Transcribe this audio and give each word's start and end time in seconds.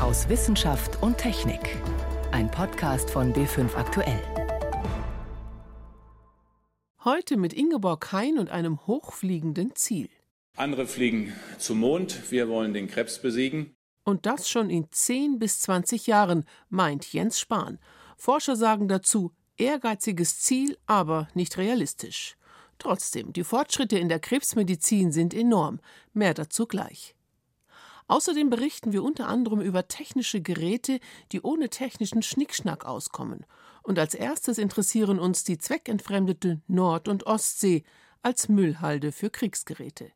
aus 0.00 0.30
Wissenschaft 0.30 1.02
und 1.02 1.18
Technik. 1.18 1.76
Ein 2.32 2.50
Podcast 2.50 3.10
von 3.10 3.34
B5 3.34 3.74
Aktuell. 3.74 4.22
Heute 7.04 7.36
mit 7.36 7.52
Ingeborg 7.52 8.10
Hein 8.12 8.38
und 8.38 8.48
einem 8.48 8.86
hochfliegenden 8.86 9.74
Ziel. 9.76 10.08
Andere 10.56 10.86
fliegen 10.86 11.34
zum 11.58 11.80
Mond, 11.80 12.30
wir 12.30 12.48
wollen 12.48 12.72
den 12.72 12.88
Krebs 12.88 13.20
besiegen. 13.20 13.74
Und 14.04 14.24
das 14.24 14.48
schon 14.48 14.70
in 14.70 14.90
10 14.90 15.38
bis 15.38 15.60
20 15.60 16.06
Jahren, 16.06 16.44
meint 16.70 17.12
Jens 17.12 17.38
Spahn. 17.38 17.78
Forscher 18.16 18.56
sagen 18.56 18.88
dazu, 18.88 19.32
ehrgeiziges 19.58 20.40
Ziel, 20.40 20.78
aber 20.86 21.28
nicht 21.34 21.58
realistisch. 21.58 22.36
Trotzdem, 22.78 23.34
die 23.34 23.44
Fortschritte 23.44 23.98
in 23.98 24.08
der 24.08 24.20
Krebsmedizin 24.20 25.12
sind 25.12 25.34
enorm. 25.34 25.78
Mehr 26.14 26.32
dazu 26.32 26.66
gleich. 26.66 27.14
Außerdem 28.10 28.50
berichten 28.50 28.92
wir 28.92 29.04
unter 29.04 29.28
anderem 29.28 29.60
über 29.60 29.86
technische 29.86 30.40
Geräte, 30.40 30.98
die 31.30 31.42
ohne 31.42 31.68
technischen 31.68 32.22
Schnickschnack 32.22 32.84
auskommen. 32.84 33.46
Und 33.84 34.00
als 34.00 34.14
erstes 34.14 34.58
interessieren 34.58 35.20
uns 35.20 35.44
die 35.44 35.58
zweckentfremdete 35.58 36.60
Nord- 36.66 37.06
und 37.06 37.28
Ostsee 37.28 37.84
als 38.20 38.48
Müllhalde 38.48 39.12
für 39.12 39.30
Kriegsgeräte. 39.30 40.10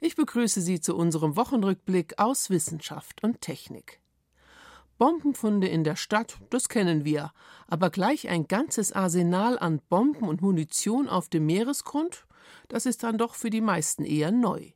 Ich 0.00 0.16
begrüße 0.16 0.62
Sie 0.62 0.80
zu 0.80 0.96
unserem 0.96 1.36
Wochenrückblick 1.36 2.18
aus 2.18 2.48
Wissenschaft 2.48 3.22
und 3.22 3.42
Technik. 3.42 4.00
Bombenfunde 4.96 5.68
in 5.68 5.84
der 5.84 5.96
Stadt, 5.96 6.38
das 6.48 6.70
kennen 6.70 7.04
wir, 7.04 7.30
aber 7.66 7.90
gleich 7.90 8.26
ein 8.30 8.48
ganzes 8.48 8.92
Arsenal 8.92 9.58
an 9.58 9.82
Bomben 9.90 10.28
und 10.28 10.40
Munition 10.40 11.10
auf 11.10 11.28
dem 11.28 11.44
Meeresgrund, 11.44 12.24
das 12.68 12.86
ist 12.86 13.02
dann 13.02 13.18
doch 13.18 13.34
für 13.34 13.50
die 13.50 13.60
meisten 13.60 14.06
eher 14.06 14.30
neu. 14.30 14.70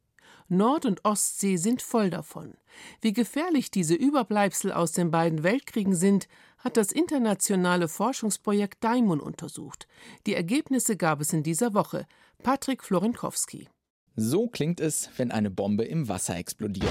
Nord- 0.49 0.87
und 0.87 1.05
Ostsee 1.05 1.57
sind 1.57 1.83
voll 1.83 2.09
davon. 2.09 2.55
Wie 3.03 3.13
gefährlich 3.13 3.71
diese 3.71 3.95
Überbleibsel 3.95 4.73
aus 4.73 4.93
den 4.93 5.11
beiden 5.11 5.43
Weltkriegen 5.43 5.95
sind, 5.95 6.27
hat 6.59 6.77
das 6.77 6.91
internationale 6.91 7.87
Forschungsprojekt 7.87 8.83
Daimon 8.83 9.21
untersucht. 9.21 9.87
Die 10.27 10.35
Ergebnisse 10.35 10.97
gab 10.97 11.21
es 11.21 11.33
in 11.33 11.43
dieser 11.43 11.75
Woche. 11.75 12.07
Patrick 12.43 12.83
Florenkowski. 12.83 13.69
So 14.17 14.49
klingt 14.49 14.81
es, 14.81 15.11
wenn 15.17 15.31
eine 15.31 15.51
Bombe 15.51 15.85
im 15.85 16.09
Wasser 16.09 16.37
explodiert. 16.37 16.89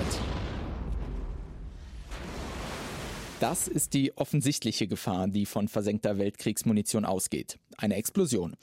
Das 3.39 3.67
ist 3.67 3.94
die 3.94 4.17
offensichtliche 4.17 4.88
Gefahr, 4.88 5.27
die 5.27 5.45
von 5.45 5.67
versenkter 5.67 6.17
Weltkriegsmunition 6.17 7.05
ausgeht. 7.05 7.59
Eine 7.77 7.95
Explosion. 7.95 8.55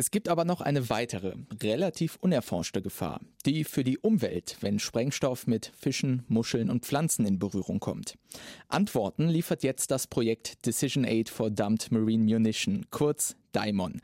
Es 0.00 0.12
gibt 0.12 0.28
aber 0.28 0.44
noch 0.44 0.60
eine 0.60 0.90
weitere, 0.90 1.34
relativ 1.60 2.18
unerforschte 2.20 2.80
Gefahr, 2.80 3.20
die 3.44 3.64
für 3.64 3.82
die 3.82 3.98
Umwelt, 3.98 4.56
wenn 4.60 4.78
Sprengstoff 4.78 5.48
mit 5.48 5.72
Fischen, 5.76 6.22
Muscheln 6.28 6.70
und 6.70 6.86
Pflanzen 6.86 7.26
in 7.26 7.40
Berührung 7.40 7.80
kommt. 7.80 8.14
Antworten 8.68 9.26
liefert 9.26 9.64
jetzt 9.64 9.90
das 9.90 10.06
Projekt 10.06 10.64
Decision 10.64 11.04
Aid 11.04 11.28
for 11.28 11.50
Dumped 11.50 11.90
Marine 11.90 12.22
Munition, 12.22 12.86
kurz 12.92 13.34
DAIMON. 13.50 14.00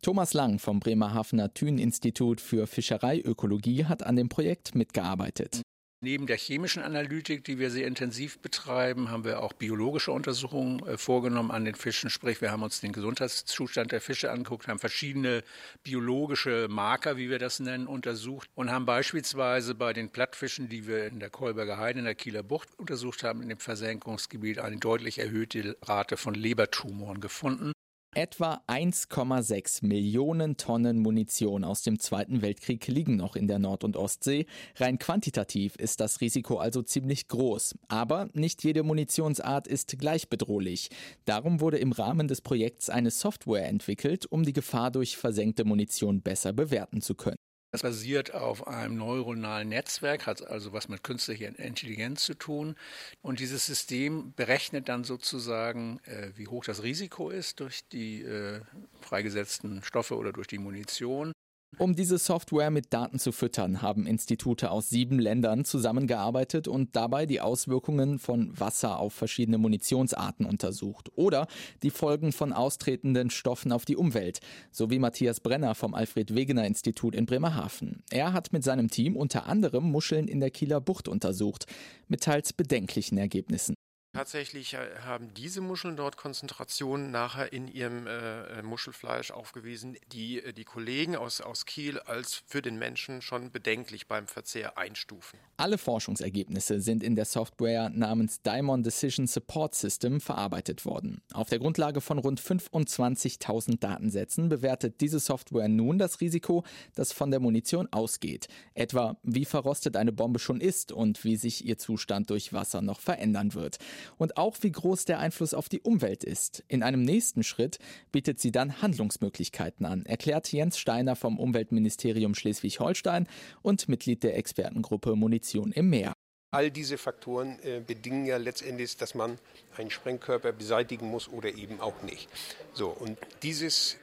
Thomas 0.00 0.32
Lang 0.32 0.60
vom 0.60 0.78
Bremerhavener 0.78 1.52
Thün-Institut 1.52 2.40
für 2.40 2.68
Fischereiökologie 2.68 3.86
hat 3.86 4.04
an 4.04 4.14
dem 4.14 4.28
Projekt 4.28 4.76
mitgearbeitet. 4.76 5.62
Neben 6.04 6.26
der 6.26 6.36
chemischen 6.36 6.82
Analytik, 6.82 7.44
die 7.44 7.60
wir 7.60 7.70
sehr 7.70 7.86
intensiv 7.86 8.40
betreiben, 8.40 9.12
haben 9.12 9.22
wir 9.22 9.40
auch 9.40 9.52
biologische 9.52 10.10
Untersuchungen 10.10 10.84
äh, 10.84 10.98
vorgenommen 10.98 11.52
an 11.52 11.64
den 11.64 11.76
Fischen. 11.76 12.10
Sprich, 12.10 12.40
wir 12.40 12.50
haben 12.50 12.64
uns 12.64 12.80
den 12.80 12.90
Gesundheitszustand 12.90 13.92
der 13.92 14.00
Fische 14.00 14.32
angeguckt, 14.32 14.66
haben 14.66 14.80
verschiedene 14.80 15.44
biologische 15.84 16.66
Marker, 16.68 17.16
wie 17.16 17.30
wir 17.30 17.38
das 17.38 17.60
nennen, 17.60 17.86
untersucht 17.86 18.50
und 18.56 18.72
haben 18.72 18.84
beispielsweise 18.84 19.76
bei 19.76 19.92
den 19.92 20.10
Plattfischen, 20.10 20.68
die 20.68 20.88
wir 20.88 21.06
in 21.06 21.20
der 21.20 21.30
Kolberger 21.30 21.78
Heide, 21.78 22.00
in 22.00 22.04
der 22.04 22.16
Kieler 22.16 22.42
Bucht 22.42 22.70
untersucht 22.78 23.22
haben, 23.22 23.40
in 23.40 23.48
dem 23.48 23.60
Versenkungsgebiet 23.60 24.58
eine 24.58 24.78
deutlich 24.78 25.20
erhöhte 25.20 25.76
Rate 25.82 26.16
von 26.16 26.34
Lebertumoren 26.34 27.20
gefunden. 27.20 27.70
Etwa 28.14 28.60
1,6 28.66 29.86
Millionen 29.86 30.58
Tonnen 30.58 30.98
Munition 30.98 31.64
aus 31.64 31.80
dem 31.80 31.98
Zweiten 31.98 32.42
Weltkrieg 32.42 32.86
liegen 32.86 33.16
noch 33.16 33.36
in 33.36 33.48
der 33.48 33.58
Nord- 33.58 33.84
und 33.84 33.96
Ostsee. 33.96 34.44
Rein 34.76 34.98
quantitativ 34.98 35.76
ist 35.76 35.98
das 35.98 36.20
Risiko 36.20 36.58
also 36.58 36.82
ziemlich 36.82 37.28
groß. 37.28 37.74
Aber 37.88 38.28
nicht 38.34 38.64
jede 38.64 38.82
Munitionsart 38.82 39.66
ist 39.66 39.98
gleich 39.98 40.28
bedrohlich. 40.28 40.90
Darum 41.24 41.60
wurde 41.60 41.78
im 41.78 41.92
Rahmen 41.92 42.28
des 42.28 42.42
Projekts 42.42 42.90
eine 42.90 43.10
Software 43.10 43.66
entwickelt, 43.66 44.26
um 44.30 44.42
die 44.42 44.52
Gefahr 44.52 44.90
durch 44.90 45.16
versenkte 45.16 45.64
Munition 45.64 46.20
besser 46.20 46.52
bewerten 46.52 47.00
zu 47.00 47.14
können. 47.14 47.38
Das 47.72 47.80
basiert 47.80 48.34
auf 48.34 48.66
einem 48.66 48.98
neuronalen 48.98 49.70
Netzwerk, 49.70 50.26
hat 50.26 50.46
also 50.46 50.74
was 50.74 50.90
mit 50.90 51.02
künstlicher 51.02 51.58
Intelligenz 51.58 52.22
zu 52.22 52.34
tun. 52.34 52.76
Und 53.22 53.40
dieses 53.40 53.64
System 53.64 54.34
berechnet 54.36 54.90
dann 54.90 55.04
sozusagen, 55.04 55.98
äh, 56.04 56.32
wie 56.36 56.48
hoch 56.48 56.66
das 56.66 56.82
Risiko 56.82 57.30
ist 57.30 57.60
durch 57.60 57.88
die 57.88 58.22
äh, 58.22 58.60
freigesetzten 59.00 59.82
Stoffe 59.82 60.16
oder 60.16 60.34
durch 60.34 60.48
die 60.48 60.58
Munition 60.58 61.32
um 61.78 61.96
diese 61.96 62.18
Software 62.18 62.70
mit 62.70 62.92
Daten 62.92 63.18
zu 63.18 63.32
füttern, 63.32 63.80
haben 63.80 64.06
Institute 64.06 64.70
aus 64.70 64.90
sieben 64.90 65.18
Ländern 65.18 65.64
zusammengearbeitet 65.64 66.68
und 66.68 66.94
dabei 66.94 67.24
die 67.24 67.40
Auswirkungen 67.40 68.18
von 68.18 68.58
Wasser 68.58 68.98
auf 68.98 69.14
verschiedene 69.14 69.58
Munitionsarten 69.58 70.44
untersucht 70.44 71.10
oder 71.16 71.46
die 71.82 71.90
Folgen 71.90 72.32
von 72.32 72.52
austretenden 72.52 73.30
Stoffen 73.30 73.72
auf 73.72 73.84
die 73.84 73.96
Umwelt, 73.96 74.40
so 74.70 74.90
wie 74.90 74.98
Matthias 74.98 75.40
Brenner 75.40 75.74
vom 75.74 75.94
Alfred 75.94 76.34
Wegener 76.34 76.66
Institut 76.66 77.14
in 77.14 77.26
Bremerhaven. 77.26 78.02
Er 78.10 78.32
hat 78.32 78.52
mit 78.52 78.64
seinem 78.64 78.90
Team 78.90 79.16
unter 79.16 79.46
anderem 79.46 79.90
Muscheln 79.90 80.28
in 80.28 80.40
der 80.40 80.50
Kieler 80.50 80.80
Bucht 80.80 81.08
untersucht, 81.08 81.66
mit 82.06 82.22
teils 82.22 82.52
bedenklichen 82.52 83.16
Ergebnissen. 83.16 83.74
Tatsächlich 84.22 84.74
äh, 84.74 85.00
haben 85.04 85.34
diese 85.34 85.60
Muscheln 85.60 85.96
dort 85.96 86.16
Konzentrationen 86.16 87.10
nachher 87.10 87.52
in 87.52 87.66
ihrem 87.66 88.06
äh, 88.06 88.60
äh, 88.60 88.62
Muschelfleisch 88.62 89.32
aufgewiesen, 89.32 89.96
die 90.12 90.40
äh, 90.40 90.52
die 90.52 90.62
Kollegen 90.62 91.16
aus, 91.16 91.40
aus 91.40 91.66
Kiel 91.66 91.98
als 91.98 92.44
für 92.46 92.62
den 92.62 92.78
Menschen 92.78 93.20
schon 93.20 93.50
bedenklich 93.50 94.06
beim 94.06 94.28
Verzehr 94.28 94.78
einstufen. 94.78 95.40
Alle 95.56 95.76
Forschungsergebnisse 95.76 96.80
sind 96.80 97.02
in 97.02 97.16
der 97.16 97.24
Software 97.24 97.88
namens 97.88 98.40
Diamond 98.42 98.86
Decision 98.86 99.26
Support 99.26 99.74
System 99.74 100.20
verarbeitet 100.20 100.84
worden. 100.84 101.20
Auf 101.32 101.48
der 101.48 101.58
Grundlage 101.58 102.00
von 102.00 102.18
rund 102.18 102.40
25.000 102.40 103.80
Datensätzen 103.80 104.48
bewertet 104.48 105.00
diese 105.00 105.18
Software 105.18 105.66
nun 105.66 105.98
das 105.98 106.20
Risiko, 106.20 106.62
das 106.94 107.12
von 107.12 107.32
der 107.32 107.40
Munition 107.40 107.88
ausgeht. 107.90 108.46
Etwa 108.74 109.16
wie 109.24 109.46
verrostet 109.46 109.96
eine 109.96 110.12
Bombe 110.12 110.38
schon 110.38 110.60
ist 110.60 110.92
und 110.92 111.24
wie 111.24 111.34
sich 111.34 111.66
ihr 111.66 111.76
Zustand 111.76 112.30
durch 112.30 112.52
Wasser 112.52 112.82
noch 112.82 113.00
verändern 113.00 113.54
wird 113.54 113.78
und 114.16 114.36
auch 114.36 114.56
wie 114.60 114.72
groß 114.72 115.04
der 115.04 115.18
Einfluss 115.18 115.54
auf 115.54 115.68
die 115.68 115.80
Umwelt 115.80 116.24
ist. 116.24 116.64
In 116.68 116.82
einem 116.82 117.02
nächsten 117.02 117.42
Schritt 117.42 117.78
bietet 118.10 118.40
sie 118.40 118.52
dann 118.52 118.82
Handlungsmöglichkeiten 118.82 119.86
an, 119.86 120.04
erklärt 120.06 120.52
Jens 120.52 120.78
Steiner 120.78 121.16
vom 121.16 121.38
Umweltministerium 121.38 122.34
Schleswig-Holstein 122.34 123.26
und 123.62 123.88
Mitglied 123.88 124.22
der 124.22 124.36
Expertengruppe 124.36 125.16
Munition 125.16 125.72
im 125.72 125.90
Meer. 125.90 126.12
All 126.54 126.70
diese 126.70 126.98
Faktoren 126.98 127.58
äh, 127.62 127.80
bedingen 127.80 128.26
ja 128.26 128.36
letztendlich, 128.36 128.98
dass 128.98 129.14
man 129.14 129.38
einen 129.78 129.90
Sprengkörper 129.90 130.52
beseitigen 130.52 131.06
muss 131.08 131.28
oder 131.28 131.54
eben 131.54 131.80
auch 131.80 132.02
nicht. 132.02 132.28
So, 132.74 132.88
und 132.90 133.16
dieses 133.42 133.96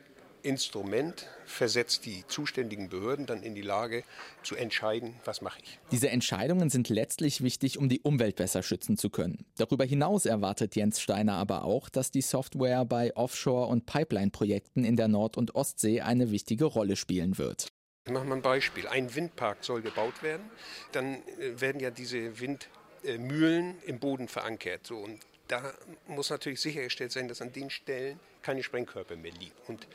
Instrument 0.43 1.27
versetzt 1.45 2.05
die 2.05 2.25
zuständigen 2.27 2.89
Behörden 2.89 3.25
dann 3.25 3.43
in 3.43 3.55
die 3.55 3.61
Lage 3.61 4.03
zu 4.43 4.55
entscheiden, 4.55 5.15
was 5.25 5.41
mache 5.41 5.59
ich. 5.63 5.79
Diese 5.91 6.09
Entscheidungen 6.09 6.69
sind 6.69 6.89
letztlich 6.89 7.41
wichtig, 7.41 7.77
um 7.77 7.89
die 7.89 8.01
Umwelt 8.01 8.35
besser 8.35 8.63
schützen 8.63 8.97
zu 8.97 9.09
können. 9.09 9.45
Darüber 9.57 9.85
hinaus 9.85 10.25
erwartet 10.25 10.75
Jens 10.75 10.99
Steiner 10.99 11.33
aber 11.33 11.63
auch, 11.63 11.89
dass 11.89 12.11
die 12.11 12.21
Software 12.21 12.85
bei 12.85 13.15
Offshore- 13.15 13.67
und 13.67 13.85
Pipeline-Projekten 13.85 14.83
in 14.83 14.95
der 14.95 15.07
Nord- 15.07 15.37
und 15.37 15.55
Ostsee 15.55 16.01
eine 16.01 16.31
wichtige 16.31 16.65
Rolle 16.65 16.95
spielen 16.95 17.37
wird. 17.37 17.67
Machen 18.09 18.29
wir 18.29 18.35
ein 18.35 18.41
Beispiel. 18.41 18.87
Ein 18.87 19.13
Windpark 19.13 19.63
soll 19.63 19.81
gebaut 19.81 20.23
werden. 20.23 20.49
Dann 20.91 21.15
äh, 21.15 21.59
werden 21.61 21.79
ja 21.79 21.91
diese 21.91 22.39
Windmühlen 22.39 23.75
im 23.85 23.99
Boden 23.99 24.27
verankert. 24.27 24.87
So, 24.87 24.97
und 24.97 25.19
da 25.47 25.73
muss 26.07 26.29
natürlich 26.29 26.61
sichergestellt 26.61 27.11
sein, 27.11 27.27
dass 27.27 27.41
an 27.41 27.51
den 27.51 27.69
Stellen 27.69 28.19
keine 28.41 28.63
Sprengkörper 28.63 29.15
mehr 29.15 29.31
liegen. 29.31 29.55
Und 29.67 29.87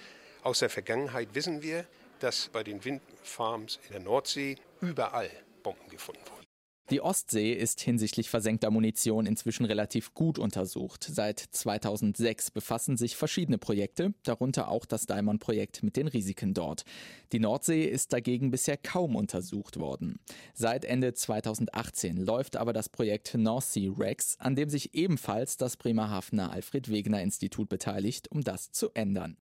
aus 0.44 0.58
der 0.60 0.70
Vergangenheit 0.70 1.34
wissen 1.34 1.62
wir, 1.62 1.86
dass 2.20 2.48
bei 2.52 2.62
den 2.62 2.84
Windfarms 2.84 3.78
in 3.86 3.92
der 3.92 4.02
Nordsee 4.02 4.56
überall 4.80 5.30
Bomben 5.62 5.88
gefunden 5.88 6.20
wurden. 6.26 6.44
Die 6.90 7.00
Ostsee 7.00 7.54
ist 7.54 7.80
hinsichtlich 7.80 8.28
versenkter 8.28 8.70
Munition 8.70 9.24
inzwischen 9.24 9.64
relativ 9.64 10.12
gut 10.12 10.38
untersucht. 10.38 11.02
Seit 11.10 11.38
2006 11.38 12.50
befassen 12.50 12.98
sich 12.98 13.16
verschiedene 13.16 13.56
Projekte, 13.56 14.12
darunter 14.22 14.68
auch 14.68 14.84
das 14.84 15.06
Diamond-Projekt 15.06 15.82
mit 15.82 15.96
den 15.96 16.08
Risiken 16.08 16.52
dort. 16.52 16.84
Die 17.32 17.40
Nordsee 17.40 17.84
ist 17.84 18.12
dagegen 18.12 18.50
bisher 18.50 18.76
kaum 18.76 19.16
untersucht 19.16 19.78
worden. 19.78 20.20
Seit 20.52 20.84
Ende 20.84 21.14
2018 21.14 22.18
läuft 22.18 22.56
aber 22.56 22.74
das 22.74 22.90
Projekt 22.90 23.34
North 23.34 23.64
Sea 23.64 23.90
Rex, 23.96 24.36
an 24.38 24.54
dem 24.54 24.68
sich 24.68 24.94
ebenfalls 24.94 25.56
das 25.56 25.78
Bremerhavener 25.78 26.50
Alfred 26.52 26.90
Wegener 26.90 27.22
Institut 27.22 27.70
beteiligt, 27.70 28.30
um 28.30 28.42
das 28.42 28.72
zu 28.72 28.90
ändern. 28.92 29.38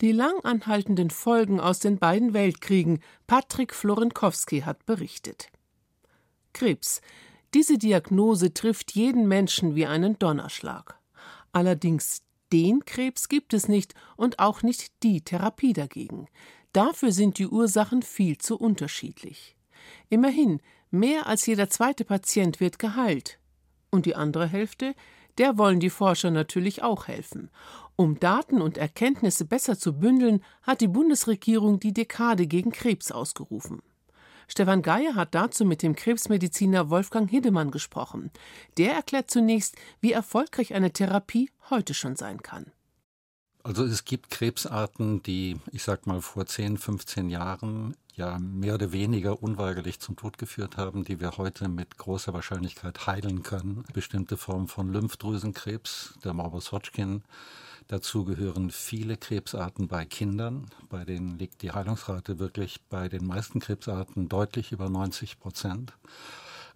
Die 0.00 0.12
lang 0.12 0.40
anhaltenden 0.44 1.10
Folgen 1.10 1.60
aus 1.60 1.78
den 1.78 1.98
beiden 1.98 2.32
Weltkriegen. 2.32 3.00
Patrick 3.26 3.74
Florenkowski 3.74 4.60
hat 4.60 4.86
berichtet. 4.86 5.50
Krebs. 6.54 7.02
Diese 7.52 7.76
Diagnose 7.76 8.54
trifft 8.54 8.92
jeden 8.92 9.28
Menschen 9.28 9.74
wie 9.74 9.84
einen 9.84 10.18
Donnerschlag. 10.18 10.98
Allerdings 11.52 12.22
den 12.50 12.84
Krebs 12.86 13.28
gibt 13.28 13.52
es 13.52 13.68
nicht 13.68 13.92
und 14.16 14.38
auch 14.38 14.62
nicht 14.62 15.02
die 15.02 15.20
Therapie 15.20 15.74
dagegen. 15.74 16.28
Dafür 16.72 17.12
sind 17.12 17.38
die 17.38 17.48
Ursachen 17.48 18.02
viel 18.02 18.38
zu 18.38 18.56
unterschiedlich. 18.56 19.54
Immerhin, 20.08 20.62
mehr 20.90 21.26
als 21.26 21.44
jeder 21.44 21.68
zweite 21.68 22.06
Patient 22.06 22.58
wird 22.58 22.78
geheilt. 22.78 23.38
Und 23.90 24.06
die 24.06 24.14
andere 24.14 24.46
Hälfte, 24.46 24.94
der 25.38 25.58
wollen 25.58 25.80
die 25.80 25.90
Forscher 25.90 26.30
natürlich 26.30 26.82
auch 26.82 27.06
helfen. 27.06 27.50
Um 28.00 28.18
Daten 28.18 28.62
und 28.62 28.78
Erkenntnisse 28.78 29.44
besser 29.44 29.78
zu 29.78 29.92
bündeln, 29.92 30.42
hat 30.62 30.80
die 30.80 30.88
Bundesregierung 30.88 31.80
die 31.80 31.92
Dekade 31.92 32.46
gegen 32.46 32.72
Krebs 32.72 33.12
ausgerufen. 33.12 33.82
Stefan 34.48 34.80
Geier 34.80 35.16
hat 35.16 35.34
dazu 35.34 35.66
mit 35.66 35.82
dem 35.82 35.94
Krebsmediziner 35.94 36.88
Wolfgang 36.88 37.28
Hiddemann 37.28 37.70
gesprochen. 37.70 38.30
Der 38.78 38.94
erklärt 38.94 39.30
zunächst, 39.30 39.76
wie 40.00 40.12
erfolgreich 40.12 40.72
eine 40.72 40.94
Therapie 40.94 41.50
heute 41.68 41.92
schon 41.92 42.16
sein 42.16 42.42
kann. 42.42 42.72
Also 43.64 43.84
es 43.84 44.06
gibt 44.06 44.30
Krebsarten, 44.30 45.22
die, 45.22 45.58
ich 45.70 45.82
sag 45.82 46.06
mal, 46.06 46.22
vor 46.22 46.46
10, 46.46 46.78
15 46.78 47.28
Jahren 47.28 47.98
ja 48.20 48.38
mehr 48.38 48.74
oder 48.74 48.92
weniger 48.92 49.42
unweigerlich 49.42 49.98
zum 49.98 50.14
Tod 50.14 50.36
geführt 50.36 50.76
haben, 50.76 51.04
die 51.04 51.20
wir 51.20 51.38
heute 51.38 51.68
mit 51.68 51.96
großer 51.96 52.34
Wahrscheinlichkeit 52.34 53.06
heilen 53.06 53.42
können. 53.42 53.84
Bestimmte 53.94 54.36
Formen 54.36 54.68
von 54.68 54.92
Lymphdrüsenkrebs, 54.92 56.14
der 56.22 56.34
Morbus 56.34 56.70
Hodgkin. 56.70 57.22
Dazu 57.88 58.26
gehören 58.26 58.70
viele 58.70 59.16
Krebsarten 59.16 59.88
bei 59.88 60.04
Kindern. 60.04 60.66
Bei 60.90 61.04
denen 61.04 61.38
liegt 61.38 61.62
die 61.62 61.72
Heilungsrate 61.72 62.38
wirklich 62.38 62.82
bei 62.90 63.08
den 63.08 63.26
meisten 63.26 63.58
Krebsarten 63.58 64.28
deutlich 64.28 64.70
über 64.70 64.90
90 64.90 65.40
Prozent. 65.40 65.94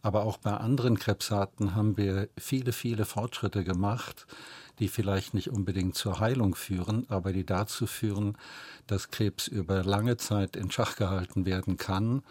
Aber 0.05 0.25
auch 0.25 0.37
bei 0.37 0.53
anderen 0.53 0.99
Krebsarten 0.99 1.75
haben 1.75 1.97
wir 1.97 2.29
viele, 2.37 2.73
viele 2.73 3.07
Fortschritte 3.07 3.65
gemacht, 3.65 4.27
die 4.79 4.89
vielleicht 4.89 5.33
nicht 5.33 5.49
unbedingt 5.49 5.95
zur 5.95 6.21
Heilung 6.21 6.55
führen, 6.55 7.07
aber 7.09 7.33
die 7.33 7.47
dazu 7.47 7.87
führen, 7.87 8.37
dass 8.87 9.11
Krebs 9.11 9.49
über 9.49 9.83
lange 9.83 10.19
Zeit 10.19 10.57
in 10.57 10.71
Schach 10.71 10.97
gehalten 10.97 11.47
werden 11.47 11.79
kann 11.79 12.23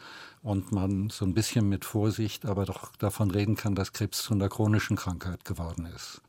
und 0.44 0.72
man 0.72 1.10
so 1.10 1.25
ein 1.25 1.34
bisschen 1.34 1.68
mit 1.68 1.84
Vorsicht 1.84 2.46
aber 2.46 2.66
doch 2.66 2.96
davon 2.98 3.31
reden 3.31 3.56
kann, 3.56 3.74
dass 3.74 3.92
Krebs 3.92 4.22
zu 4.22 4.36
einer 4.36 4.50
chronischen 4.50 4.96
Krankheit 4.96 5.44
geworden 5.44 5.88
ist. 5.96 6.22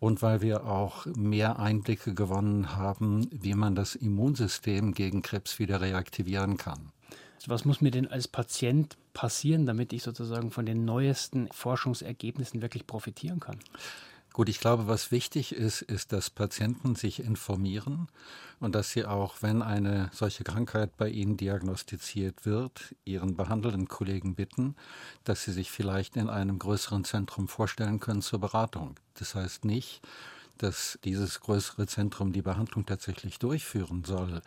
Und 0.00 0.22
weil 0.22 0.40
wir 0.40 0.64
auch 0.66 1.06
mehr 1.06 1.60
Einblicke 1.60 2.14
gewonnen 2.14 2.74
haben, 2.74 3.28
wie 3.30 3.54
man 3.54 3.76
das 3.76 3.94
Immunsystem 3.94 4.92
gegen 4.92 5.22
Krebs 5.22 5.60
wieder 5.60 5.80
reaktivieren 5.80 6.56
kann. 6.56 6.90
Was 7.46 7.64
muss 7.64 7.80
mir 7.80 7.90
denn 7.90 8.08
als 8.08 8.28
Patient 8.28 8.96
passieren, 9.12 9.66
damit 9.66 9.92
ich 9.92 10.02
sozusagen 10.02 10.50
von 10.50 10.66
den 10.66 10.84
neuesten 10.84 11.48
Forschungsergebnissen 11.52 12.62
wirklich 12.62 12.86
profitieren 12.86 13.40
kann? 13.40 13.58
Gut, 14.32 14.48
ich 14.48 14.60
glaube, 14.60 14.86
was 14.86 15.10
wichtig 15.10 15.52
ist, 15.52 15.82
ist, 15.82 16.12
dass 16.12 16.30
Patienten 16.30 16.94
sich 16.94 17.20
informieren 17.20 18.06
und 18.60 18.76
dass 18.76 18.92
sie 18.92 19.04
auch, 19.04 19.36
wenn 19.40 19.60
eine 19.60 20.08
solche 20.12 20.44
Krankheit 20.44 20.96
bei 20.96 21.08
ihnen 21.08 21.36
diagnostiziert 21.36 22.46
wird, 22.46 22.94
ihren 23.04 23.36
behandelnden 23.36 23.88
Kollegen 23.88 24.36
bitten, 24.36 24.76
dass 25.24 25.42
sie 25.42 25.52
sich 25.52 25.72
vielleicht 25.72 26.14
in 26.14 26.30
einem 26.30 26.60
größeren 26.60 27.02
Zentrum 27.02 27.48
vorstellen 27.48 27.98
können 27.98 28.22
zur 28.22 28.38
Beratung. 28.38 28.94
Das 29.14 29.34
heißt 29.34 29.64
nicht, 29.64 30.00
dass 30.62 30.98
dieses 31.04 31.40
größere 31.40 31.86
Zentrum 31.86 32.32
die 32.32 32.42
Behandlung 32.42 32.86
tatsächlich 32.86 33.38
durchführen 33.38 34.04
soll, 34.04 34.42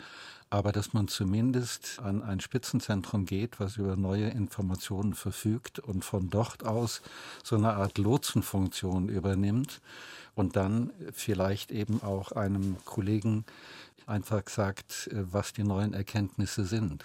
aber 0.49 0.71
dass 0.71 0.93
man 0.93 1.07
zumindest 1.07 1.99
an 1.99 2.21
ein 2.21 2.39
Spitzenzentrum 2.39 3.25
geht, 3.25 3.59
was 3.59 3.77
über 3.77 3.95
neue 3.95 4.29
Informationen 4.29 5.15
verfügt 5.15 5.79
und 5.79 6.05
von 6.05 6.29
dort 6.29 6.65
aus 6.65 7.01
so 7.43 7.55
eine 7.55 7.73
Art 7.73 7.97
Lotsenfunktion 7.97 9.09
übernimmt 9.09 9.81
und 10.35 10.55
dann 10.55 10.91
vielleicht 11.11 11.71
eben 11.71 12.03
auch 12.03 12.31
einem 12.31 12.77
Kollegen 12.85 13.45
einfach 14.05 14.47
sagt, 14.47 15.09
was 15.11 15.53
die 15.53 15.63
neuen 15.63 15.93
Erkenntnisse 15.93 16.65
sind. 16.65 17.03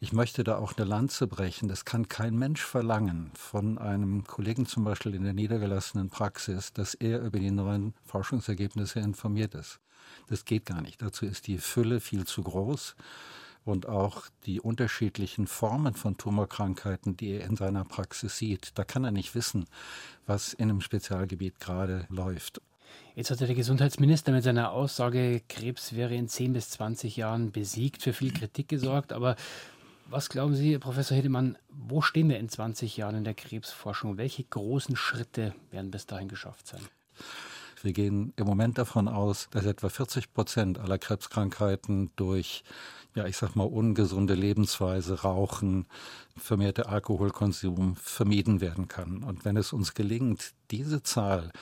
Ich 0.00 0.12
möchte 0.12 0.44
da 0.44 0.58
auch 0.58 0.76
eine 0.76 0.86
Lanze 0.86 1.26
brechen. 1.26 1.68
Das 1.68 1.84
kann 1.84 2.06
kein 2.06 2.38
Mensch 2.38 2.62
verlangen 2.62 3.32
von 3.34 3.78
einem 3.78 4.22
Kollegen 4.24 4.64
zum 4.64 4.84
Beispiel 4.84 5.14
in 5.14 5.24
der 5.24 5.32
niedergelassenen 5.32 6.08
Praxis, 6.08 6.72
dass 6.72 6.94
er 6.94 7.20
über 7.20 7.40
die 7.40 7.50
neuen 7.50 7.94
Forschungsergebnisse 8.04 9.00
informiert 9.00 9.56
ist. 9.56 9.80
Das 10.28 10.44
geht 10.44 10.66
gar 10.66 10.82
nicht. 10.82 11.02
Dazu 11.02 11.26
ist 11.26 11.48
die 11.48 11.58
Fülle 11.58 11.98
viel 11.98 12.26
zu 12.26 12.44
groß 12.44 12.94
und 13.64 13.88
auch 13.88 14.28
die 14.46 14.60
unterschiedlichen 14.60 15.48
Formen 15.48 15.94
von 15.94 16.16
Tumorkrankheiten, 16.16 17.16
die 17.16 17.32
er 17.32 17.46
in 17.46 17.56
seiner 17.56 17.84
Praxis 17.84 18.38
sieht. 18.38 18.70
Da 18.76 18.84
kann 18.84 19.02
er 19.02 19.10
nicht 19.10 19.34
wissen, 19.34 19.66
was 20.26 20.52
in 20.52 20.70
einem 20.70 20.80
Spezialgebiet 20.80 21.58
gerade 21.58 22.06
läuft. 22.08 22.60
Jetzt 23.16 23.32
hat 23.32 23.40
der 23.40 23.52
Gesundheitsminister 23.52 24.30
mit 24.30 24.44
seiner 24.44 24.70
Aussage, 24.70 25.42
Krebs 25.48 25.94
wäre 25.94 26.14
in 26.14 26.28
10 26.28 26.52
bis 26.52 26.70
20 26.70 27.16
Jahren 27.16 27.50
besiegt, 27.50 28.02
für 28.02 28.12
viel 28.12 28.32
Kritik 28.32 28.68
gesorgt. 28.68 29.12
Aber 29.12 29.34
was 30.10 30.28
glauben 30.28 30.54
Sie, 30.54 30.78
Professor 30.78 31.16
Hedemann, 31.16 31.58
wo 31.68 32.00
stehen 32.00 32.28
wir 32.28 32.38
in 32.38 32.48
20 32.48 32.96
Jahren 32.96 33.16
in 33.16 33.24
der 33.24 33.34
Krebsforschung? 33.34 34.16
Welche 34.16 34.44
großen 34.44 34.96
Schritte 34.96 35.54
werden 35.70 35.90
bis 35.90 36.06
dahin 36.06 36.28
geschafft 36.28 36.66
sein? 36.66 36.80
Wir 37.82 37.92
gehen 37.92 38.32
im 38.36 38.46
Moment 38.46 38.78
davon 38.78 39.06
aus, 39.06 39.48
dass 39.50 39.64
etwa 39.64 39.88
40 39.88 40.32
Prozent 40.32 40.78
aller 40.78 40.98
Krebskrankheiten 40.98 42.10
durch, 42.16 42.64
ja, 43.14 43.26
ich 43.26 43.36
sag 43.36 43.54
mal, 43.54 43.64
ungesunde 43.64 44.34
Lebensweise, 44.34 45.22
Rauchen, 45.22 45.86
vermehrte 46.36 46.88
Alkoholkonsum 46.88 47.94
vermieden 47.96 48.60
werden 48.60 48.88
kann. 48.88 49.22
Und 49.22 49.44
wenn 49.44 49.56
es 49.56 49.72
uns 49.72 49.94
gelingt, 49.94 50.54
diese 50.70 51.02
Zahl 51.02 51.52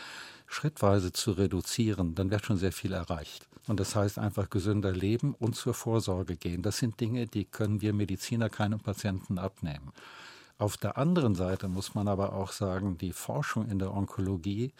schrittweise 0.46 1.12
zu 1.12 1.32
reduzieren, 1.32 2.14
dann 2.14 2.30
wird 2.30 2.46
schon 2.46 2.56
sehr 2.56 2.72
viel 2.72 2.92
erreicht. 2.92 3.46
Und 3.66 3.80
das 3.80 3.96
heißt 3.96 4.18
einfach 4.18 4.48
gesünder 4.48 4.92
leben 4.92 5.34
und 5.34 5.56
zur 5.56 5.74
Vorsorge 5.74 6.36
gehen. 6.36 6.62
Das 6.62 6.78
sind 6.78 7.00
Dinge, 7.00 7.26
die 7.26 7.44
können 7.44 7.80
wir 7.80 7.92
Mediziner 7.92 8.48
keinem 8.48 8.80
Patienten 8.80 9.38
abnehmen. 9.38 9.92
Auf 10.58 10.78
der 10.78 10.96
anderen 10.96 11.34
Seite 11.34 11.68
muss 11.68 11.94
man 11.94 12.08
aber 12.08 12.32
auch 12.32 12.52
sagen, 12.52 12.96
die 12.96 13.12
Forschung 13.12 13.68
in 13.68 13.78
der 13.78 13.92
Onkologie, 13.92 14.72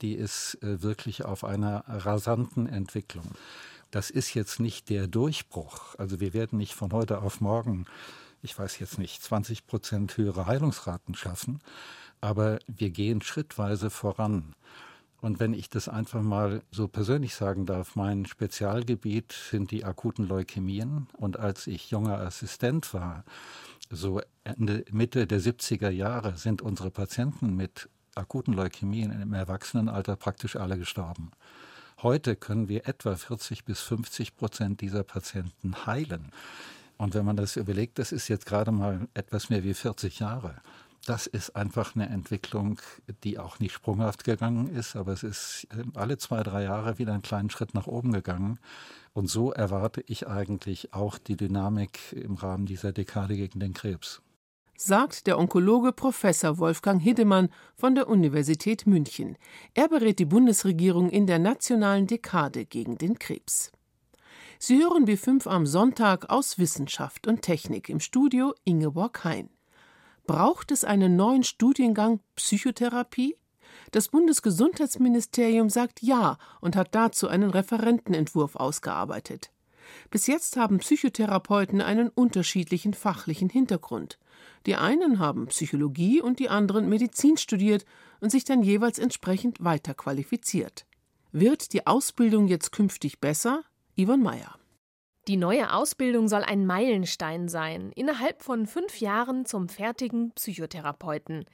die 0.00 0.14
ist 0.14 0.54
äh, 0.62 0.82
wirklich 0.82 1.24
auf 1.24 1.44
einer 1.44 1.84
rasanten 1.86 2.66
Entwicklung. 2.66 3.26
Das 3.90 4.08
ist 4.08 4.34
jetzt 4.34 4.58
nicht 4.58 4.88
der 4.88 5.06
Durchbruch. 5.06 5.96
Also 5.98 6.20
wir 6.20 6.32
werden 6.32 6.58
nicht 6.58 6.74
von 6.74 6.92
heute 6.92 7.20
auf 7.20 7.40
morgen, 7.40 7.84
ich 8.40 8.58
weiß 8.58 8.78
jetzt 8.78 8.98
nicht, 8.98 9.22
20 9.22 9.66
Prozent 9.66 10.16
höhere 10.16 10.46
Heilungsraten 10.46 11.14
schaffen, 11.14 11.60
aber 12.20 12.58
wir 12.66 12.90
gehen 12.90 13.20
schrittweise 13.20 13.90
voran. 13.90 14.54
Und 15.20 15.40
wenn 15.40 15.52
ich 15.52 15.68
das 15.68 15.88
einfach 15.88 16.22
mal 16.22 16.62
so 16.70 16.86
persönlich 16.86 17.34
sagen 17.34 17.66
darf, 17.66 17.96
mein 17.96 18.24
Spezialgebiet 18.24 19.32
sind 19.32 19.72
die 19.72 19.84
akuten 19.84 20.28
Leukämien. 20.28 21.08
Und 21.16 21.38
als 21.38 21.66
ich 21.66 21.90
junger 21.90 22.18
Assistent 22.20 22.94
war, 22.94 23.24
so 23.90 24.20
Ende, 24.44 24.84
Mitte 24.92 25.26
der 25.26 25.40
70er 25.40 25.90
Jahre, 25.90 26.36
sind 26.36 26.62
unsere 26.62 26.90
Patienten 26.90 27.56
mit 27.56 27.88
akuten 28.14 28.52
Leukämien 28.54 29.10
im 29.10 29.32
Erwachsenenalter 29.32 30.14
praktisch 30.14 30.54
alle 30.54 30.78
gestorben. 30.78 31.32
Heute 32.02 32.36
können 32.36 32.68
wir 32.68 32.86
etwa 32.86 33.16
40 33.16 33.64
bis 33.64 33.80
50 33.80 34.36
Prozent 34.36 34.80
dieser 34.80 35.02
Patienten 35.02 35.86
heilen. 35.86 36.30
Und 36.96 37.14
wenn 37.14 37.24
man 37.24 37.36
das 37.36 37.56
überlegt, 37.56 37.98
das 37.98 38.12
ist 38.12 38.28
jetzt 38.28 38.46
gerade 38.46 38.70
mal 38.70 39.08
etwas 39.14 39.50
mehr 39.50 39.64
wie 39.64 39.74
40 39.74 40.20
Jahre 40.20 40.60
das 41.08 41.26
ist 41.26 41.56
einfach 41.56 41.94
eine 41.94 42.08
Entwicklung, 42.08 42.78
die 43.24 43.38
auch 43.38 43.60
nicht 43.60 43.72
sprunghaft 43.72 44.24
gegangen 44.24 44.68
ist, 44.68 44.94
aber 44.94 45.12
es 45.12 45.22
ist 45.22 45.66
ähm, 45.72 45.92
alle 45.94 46.18
zwei, 46.18 46.42
drei 46.42 46.64
Jahre 46.64 46.98
wieder 46.98 47.12
einen 47.12 47.22
kleinen 47.22 47.50
Schritt 47.50 47.72
nach 47.72 47.86
oben 47.86 48.12
gegangen. 48.12 48.58
Und 49.14 49.28
so 49.28 49.50
erwarte 49.52 50.02
ich 50.06 50.28
eigentlich 50.28 50.92
auch 50.92 51.16
die 51.16 51.36
Dynamik 51.36 52.12
im 52.12 52.34
Rahmen 52.34 52.66
dieser 52.66 52.92
Dekade 52.92 53.36
gegen 53.36 53.58
den 53.58 53.72
Krebs. 53.72 54.20
Sagt 54.76 55.26
der 55.26 55.38
Onkologe 55.38 55.92
Professor 55.92 56.58
Wolfgang 56.58 57.02
Hiddemann 57.02 57.48
von 57.74 57.94
der 57.94 58.08
Universität 58.08 58.86
München. 58.86 59.36
Er 59.74 59.88
berät 59.88 60.18
die 60.18 60.24
Bundesregierung 60.24 61.10
in 61.10 61.26
der 61.26 61.38
nationalen 61.38 62.06
Dekade 62.06 62.66
gegen 62.66 62.98
den 62.98 63.18
Krebs. 63.18 63.72
Sie 64.60 64.78
hören 64.78 65.06
B5 65.06 65.48
am 65.48 65.66
Sonntag 65.66 66.30
aus 66.30 66.58
Wissenschaft 66.58 67.26
und 67.26 67.42
Technik 67.42 67.88
im 67.88 67.98
Studio 67.98 68.54
Ingeborg 68.64 69.24
Hein. 69.24 69.48
Braucht 70.28 70.72
es 70.72 70.84
einen 70.84 71.16
neuen 71.16 71.42
Studiengang 71.42 72.20
Psychotherapie? 72.36 73.38
Das 73.92 74.08
Bundesgesundheitsministerium 74.08 75.70
sagt 75.70 76.02
ja 76.02 76.36
und 76.60 76.76
hat 76.76 76.94
dazu 76.94 77.28
einen 77.28 77.48
Referentenentwurf 77.48 78.54
ausgearbeitet. 78.54 79.50
Bis 80.10 80.26
jetzt 80.26 80.58
haben 80.58 80.80
Psychotherapeuten 80.80 81.80
einen 81.80 82.10
unterschiedlichen 82.10 82.92
fachlichen 82.92 83.48
Hintergrund. 83.48 84.18
Die 84.66 84.76
einen 84.76 85.18
haben 85.18 85.46
Psychologie 85.46 86.20
und 86.20 86.40
die 86.40 86.50
anderen 86.50 86.90
Medizin 86.90 87.38
studiert 87.38 87.86
und 88.20 88.28
sich 88.28 88.44
dann 88.44 88.62
jeweils 88.62 88.98
entsprechend 88.98 89.64
weiter 89.64 89.94
qualifiziert. 89.94 90.84
Wird 91.32 91.72
die 91.72 91.86
Ausbildung 91.86 92.48
jetzt 92.48 92.70
künftig 92.70 93.18
besser? 93.18 93.62
Yvonne 93.96 94.22
Meyer. 94.22 94.58
Die 95.28 95.36
neue 95.36 95.74
Ausbildung 95.74 96.26
soll 96.26 96.42
ein 96.42 96.64
Meilenstein 96.64 97.48
sein, 97.48 97.92
innerhalb 97.94 98.42
von 98.42 98.66
fünf 98.66 98.98
Jahren 98.98 99.44
zum 99.44 99.68
fertigen 99.68 100.32
Psychotherapeuten. 100.32 101.44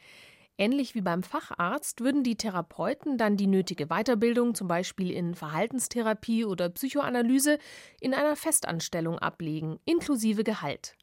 Ähnlich 0.57 0.95
wie 0.95 1.00
beim 1.00 1.25
Facharzt 1.25 2.00
würden 2.00 2.23
die 2.23 2.37
Therapeuten 2.37 3.19
dann 3.19 3.37
die 3.37 3.49
nötige 3.49 3.88
Weiterbildung, 3.88 4.54
zum 4.54 4.69
Beispiel 4.69 5.11
in 5.11 5.35
Verhaltenstherapie 5.35 6.45
oder 6.45 6.69
Psychoanalyse, 6.69 7.59
in 8.00 8.14
einer 8.14 8.37
Festanstellung 8.37 9.19
ablegen, 9.19 9.81
inklusive 9.87 10.45
Gehalt. 10.45 10.95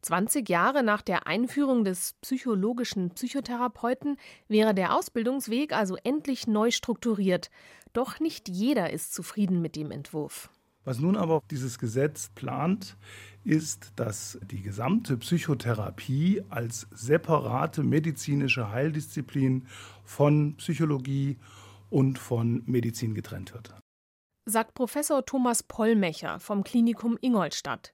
20 0.00 0.48
Jahre 0.48 0.82
nach 0.82 1.02
der 1.02 1.26
Einführung 1.26 1.84
des 1.84 2.14
psychologischen 2.22 3.10
Psychotherapeuten 3.10 4.16
wäre 4.48 4.72
der 4.72 4.96
Ausbildungsweg 4.96 5.74
also 5.74 5.98
endlich 6.02 6.46
neu 6.46 6.70
strukturiert. 6.70 7.50
Doch 7.92 8.20
nicht 8.20 8.48
jeder 8.48 8.90
ist 8.90 9.12
zufrieden 9.12 9.60
mit 9.60 9.76
dem 9.76 9.90
Entwurf. 9.90 10.48
Was 10.86 11.00
nun 11.00 11.16
aber 11.16 11.42
dieses 11.50 11.80
Gesetz 11.80 12.30
plant, 12.36 12.96
ist, 13.42 13.92
dass 13.96 14.38
die 14.48 14.62
gesamte 14.62 15.16
Psychotherapie 15.16 16.44
als 16.48 16.86
separate 16.92 17.82
medizinische 17.82 18.70
Heildisziplin 18.70 19.66
von 20.04 20.54
Psychologie 20.58 21.38
und 21.90 22.20
von 22.20 22.62
Medizin 22.66 23.16
getrennt 23.16 23.52
wird. 23.52 23.74
Sagt 24.44 24.74
Professor 24.74 25.24
Thomas 25.24 25.64
Pollmecher 25.64 26.38
vom 26.38 26.62
Klinikum 26.62 27.18
Ingolstadt. 27.20 27.92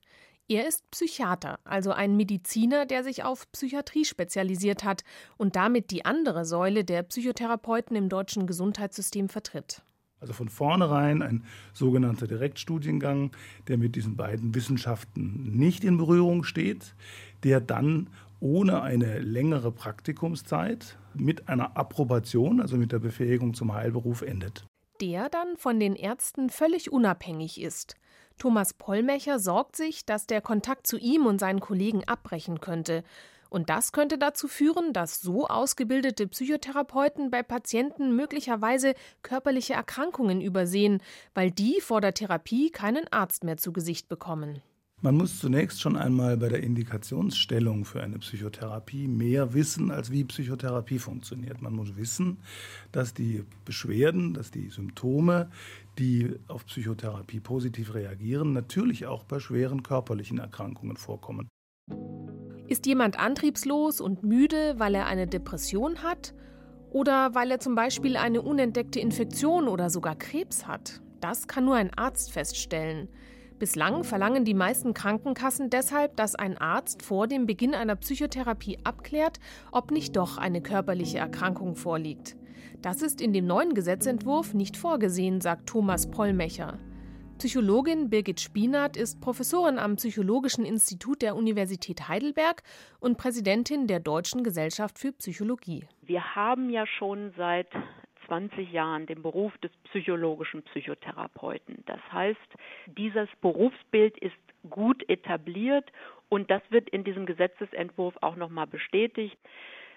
Er 0.49 0.69
ist 0.69 0.91
Psychiater, 0.91 1.61
also 1.65 1.93
ein 1.93 2.15
Mediziner, 2.15 2.85
der 2.85 3.05
sich 3.05 3.25
auf 3.25 3.51
Psychiatrie 3.53 4.05
spezialisiert 4.05 4.85
hat 4.85 5.03
und 5.39 5.57
damit 5.57 5.91
die 5.93 6.05
andere 6.05 6.45
Säule 6.45 6.85
der 6.85 7.05
Psychotherapeuten 7.05 7.97
im 7.97 8.11
deutschen 8.11 8.47
Gesundheitssystem 8.47 9.31
vertritt. 9.31 9.83
Also 10.23 10.33
von 10.35 10.49
vornherein 10.49 11.21
ein 11.21 11.45
sogenannter 11.75 12.29
Direktstudiengang, 12.29 13.33
der 13.67 13.77
mit 13.77 13.97
diesen 13.97 14.17
beiden 14.17 14.55
Wissenschaften 14.55 15.59
nicht 15.59 15.83
in 15.83 15.97
Berührung 15.99 16.45
steht, 16.45 16.95
der 17.43 17.61
dann 17.61 18.09
ohne 18.39 18.83
eine 18.83 19.19
längere 19.19 19.73
Praktikumszeit 19.73 20.97
mit 21.15 21.49
einer 21.49 21.77
Approbation, 21.77 22.61
also 22.61 22.77
mit 22.77 22.93
der 22.93 23.01
Befähigung 23.01 23.53
zum 23.53 23.75
Heilberuf 23.75 24.23
endet. 24.23 24.65
Der 25.01 25.29
dann 25.29 25.57
von 25.57 25.81
den 25.81 25.97
Ärzten 25.97 26.51
völlig 26.51 26.93
unabhängig 26.93 27.61
ist. 27.61 27.97
Thomas 28.39 28.75
Pollmecher 28.75 29.41
sorgt 29.41 29.75
sich, 29.75 30.07
dass 30.07 30.29
der 30.29 30.41
Kontakt 30.41 30.87
zu 30.87 30.99
ihm 30.99 31.27
und 31.27 31.41
seinen 31.41 31.61
Kollegen 31.61 32.05
abbrechen 32.05 32.61
könnte. 32.61 33.03
Und 33.53 33.69
das 33.69 33.93
könnte 33.93 34.17
dazu 34.17 34.49
führen, 34.49 34.95
dass 34.95 35.21
so 35.21 35.47
ausgebildete 35.47 36.27
Psychotherapeuten 36.27 37.31
bei 37.31 37.43
Patienten 37.43 38.17
möglicherweise 38.17 38.95
körperliche 39.21 39.75
Erkrankungen 39.75 40.41
übersehen, 40.41 41.03
weil 41.35 41.51
die 41.51 41.83
vor 41.83 42.01
der 42.01 42.15
Therapie 42.15 42.71
keinen 42.71 43.13
Arzt 43.13 43.45
mehr 43.45 43.59
zu 43.59 43.75
Gesicht 43.75 44.09
bekommen. 44.09 44.63
Man 45.03 45.17
muss 45.17 45.39
zunächst 45.39 45.83
schon 45.83 45.99
einmal 45.99 46.39
bei 46.39 46.49
der 46.49 46.63
Indikationsstellung 46.63 47.85
für 47.85 48.03
eine 48.03 48.21
Psychotherapie 48.21 49.07
mehr 49.07 49.53
wissen, 49.53 49.91
als 49.91 50.11
wie 50.11 50.25
Psychotherapie 50.25 50.99
funktioniert. 50.99 51.61
Man 51.61 51.75
muss 51.75 51.95
wissen, 51.97 52.39
dass 52.91 53.13
die 53.13 53.45
Beschwerden, 53.67 54.33
dass 54.33 54.51
die 54.51 54.71
Symptome, 54.71 55.51
die 55.99 56.37
auf 56.49 56.65
Psychotherapie 56.65 57.41
positiv 57.41 57.93
reagieren, 57.93 58.55
natürlich 58.55 59.05
auch 59.05 59.25
bei 59.25 59.41
schweren 59.41 59.83
körperlichen 59.83 60.39
Erkrankungen 60.39 60.97
vorkommen. 60.97 61.49
Ist 62.73 62.87
jemand 62.87 63.21
antriebslos 63.21 64.01
und 64.01 64.23
müde, 64.23 64.77
weil 64.79 64.95
er 64.95 65.05
eine 65.05 65.27
Depression 65.27 66.03
hat? 66.03 66.33
Oder 66.91 67.35
weil 67.35 67.51
er 67.51 67.61
zum 67.61 67.75
Beispiel 67.75 68.17
eine 68.17 68.41
unentdeckte 68.41 68.99
Infektion 68.99 69.69
oder 69.69 69.91
sogar 69.91 70.17
Krebs 70.17 70.67
hat? 70.67 71.03
Das 71.21 71.47
kann 71.49 71.67
nur 71.67 71.75
ein 71.75 71.93
Arzt 71.93 72.33
feststellen. 72.33 73.11
Bislang 73.59 74.05
verlangen 74.05 74.47
die 74.47 74.55
meisten 74.55 74.95
Krankenkassen 74.95 75.69
deshalb, 75.69 76.17
dass 76.17 76.35
ein 76.35 76.57
Arzt 76.57 77.03
vor 77.03 77.27
dem 77.27 77.45
Beginn 77.45 77.75
einer 77.75 77.97
Psychotherapie 77.97 78.79
abklärt, 78.85 79.39
ob 79.71 79.91
nicht 79.91 80.17
doch 80.17 80.39
eine 80.39 80.63
körperliche 80.63 81.19
Erkrankung 81.19 81.77
vorliegt. 81.77 82.37
Das 82.81 83.03
ist 83.03 83.21
in 83.21 83.35
dem 83.35 83.47
neuen 83.47 83.75
Gesetzentwurf 83.75 84.55
nicht 84.55 84.79
vorgesehen, 84.79 85.43
sagt 85.43 85.69
Thomas 85.69 86.11
Pollmecher. 86.11 86.79
Psychologin 87.43 88.09
Birgit 88.09 88.41
Spinat 88.41 88.97
ist 88.97 89.21
Professorin 89.21 89.81
am 89.81 89.97
Psychologischen 89.97 90.65
Institut 90.65 91.23
der 91.23 91.35
Universität 91.35 92.07
Heidelberg 92.07 92.63
und 93.01 93.19
Präsidentin 93.19 93.89
der 93.89 93.99
Deutschen 93.99 94.45
Gesellschaft 94.45 94.97
für 94.97 95.11
Psychologie. 95.11 95.85
Wir 96.03 96.37
haben 96.37 96.71
ja 96.71 96.87
schon 96.87 97.33
seit 97.37 97.67
20 98.29 98.71
Jahren 98.71 99.07
den 99.07 99.23
Beruf 99.23 99.59
des 99.59 99.73
psychologischen 99.91 100.63
Psychotherapeuten. 100.63 101.83
Das 101.87 101.99
heißt, 102.13 102.39
dieses 102.97 103.29
Berufsbild 103.41 104.17
ist 104.19 104.37
gut 104.71 105.03
etabliert 105.09 105.91
und 106.29 106.49
das 106.49 106.63
wird 106.71 106.91
in 106.91 107.03
diesem 107.03 107.27
Gesetzesentwurf 107.27 108.15
auch 108.21 108.37
nochmal 108.37 108.69
bestätigt. 108.69 109.37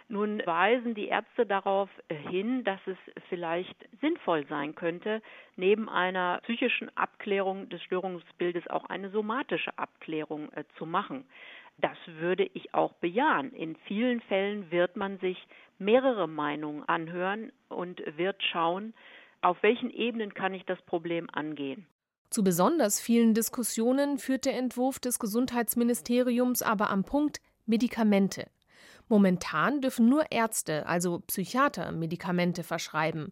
Nun 0.07 0.41
weisen 0.45 0.93
die 0.93 1.07
Ärzte 1.07 1.45
darauf 1.47 1.89
hin, 2.29 2.63
dass 2.63 2.79
es 2.85 2.97
vielleicht 3.29 3.75
sinnvoll 4.01 4.45
sein 4.47 4.75
könnte, 4.75 5.21
neben 5.55 5.89
einer 5.89 6.39
psychischen 6.43 6.95
Abklärung 6.95 7.69
des 7.69 7.81
Störungsbildes 7.83 8.67
auch 8.67 8.85
eine 8.85 9.09
somatische 9.09 9.75
Abklärung 9.77 10.51
äh, 10.53 10.63
zu 10.77 10.85
machen. 10.85 11.25
Das 11.77 11.97
würde 12.19 12.49
ich 12.53 12.73
auch 12.73 12.93
bejahen. 12.93 13.51
In 13.53 13.75
vielen 13.87 14.21
Fällen 14.21 14.71
wird 14.71 14.95
man 14.95 15.17
sich 15.19 15.37
mehrere 15.79 16.27
Meinungen 16.27 16.83
anhören 16.87 17.51
und 17.67 18.01
wird 18.17 18.41
schauen, 18.43 18.93
auf 19.41 19.61
welchen 19.61 19.89
Ebenen 19.89 20.33
kann 20.33 20.53
ich 20.53 20.65
das 20.65 20.81
Problem 20.83 21.27
angehen. 21.31 21.85
Zu 22.29 22.43
besonders 22.43 23.01
vielen 23.01 23.33
Diskussionen 23.33 24.17
führt 24.17 24.45
der 24.45 24.57
Entwurf 24.57 24.99
des 24.99 25.19
Gesundheitsministeriums 25.19 26.61
aber 26.61 26.89
am 26.89 27.03
Punkt 27.03 27.41
Medikamente. 27.65 28.47
Momentan 29.07 29.81
dürfen 29.81 30.09
nur 30.09 30.31
Ärzte, 30.31 30.85
also 30.87 31.19
Psychiater, 31.19 31.91
Medikamente 31.91 32.63
verschreiben. 32.63 33.29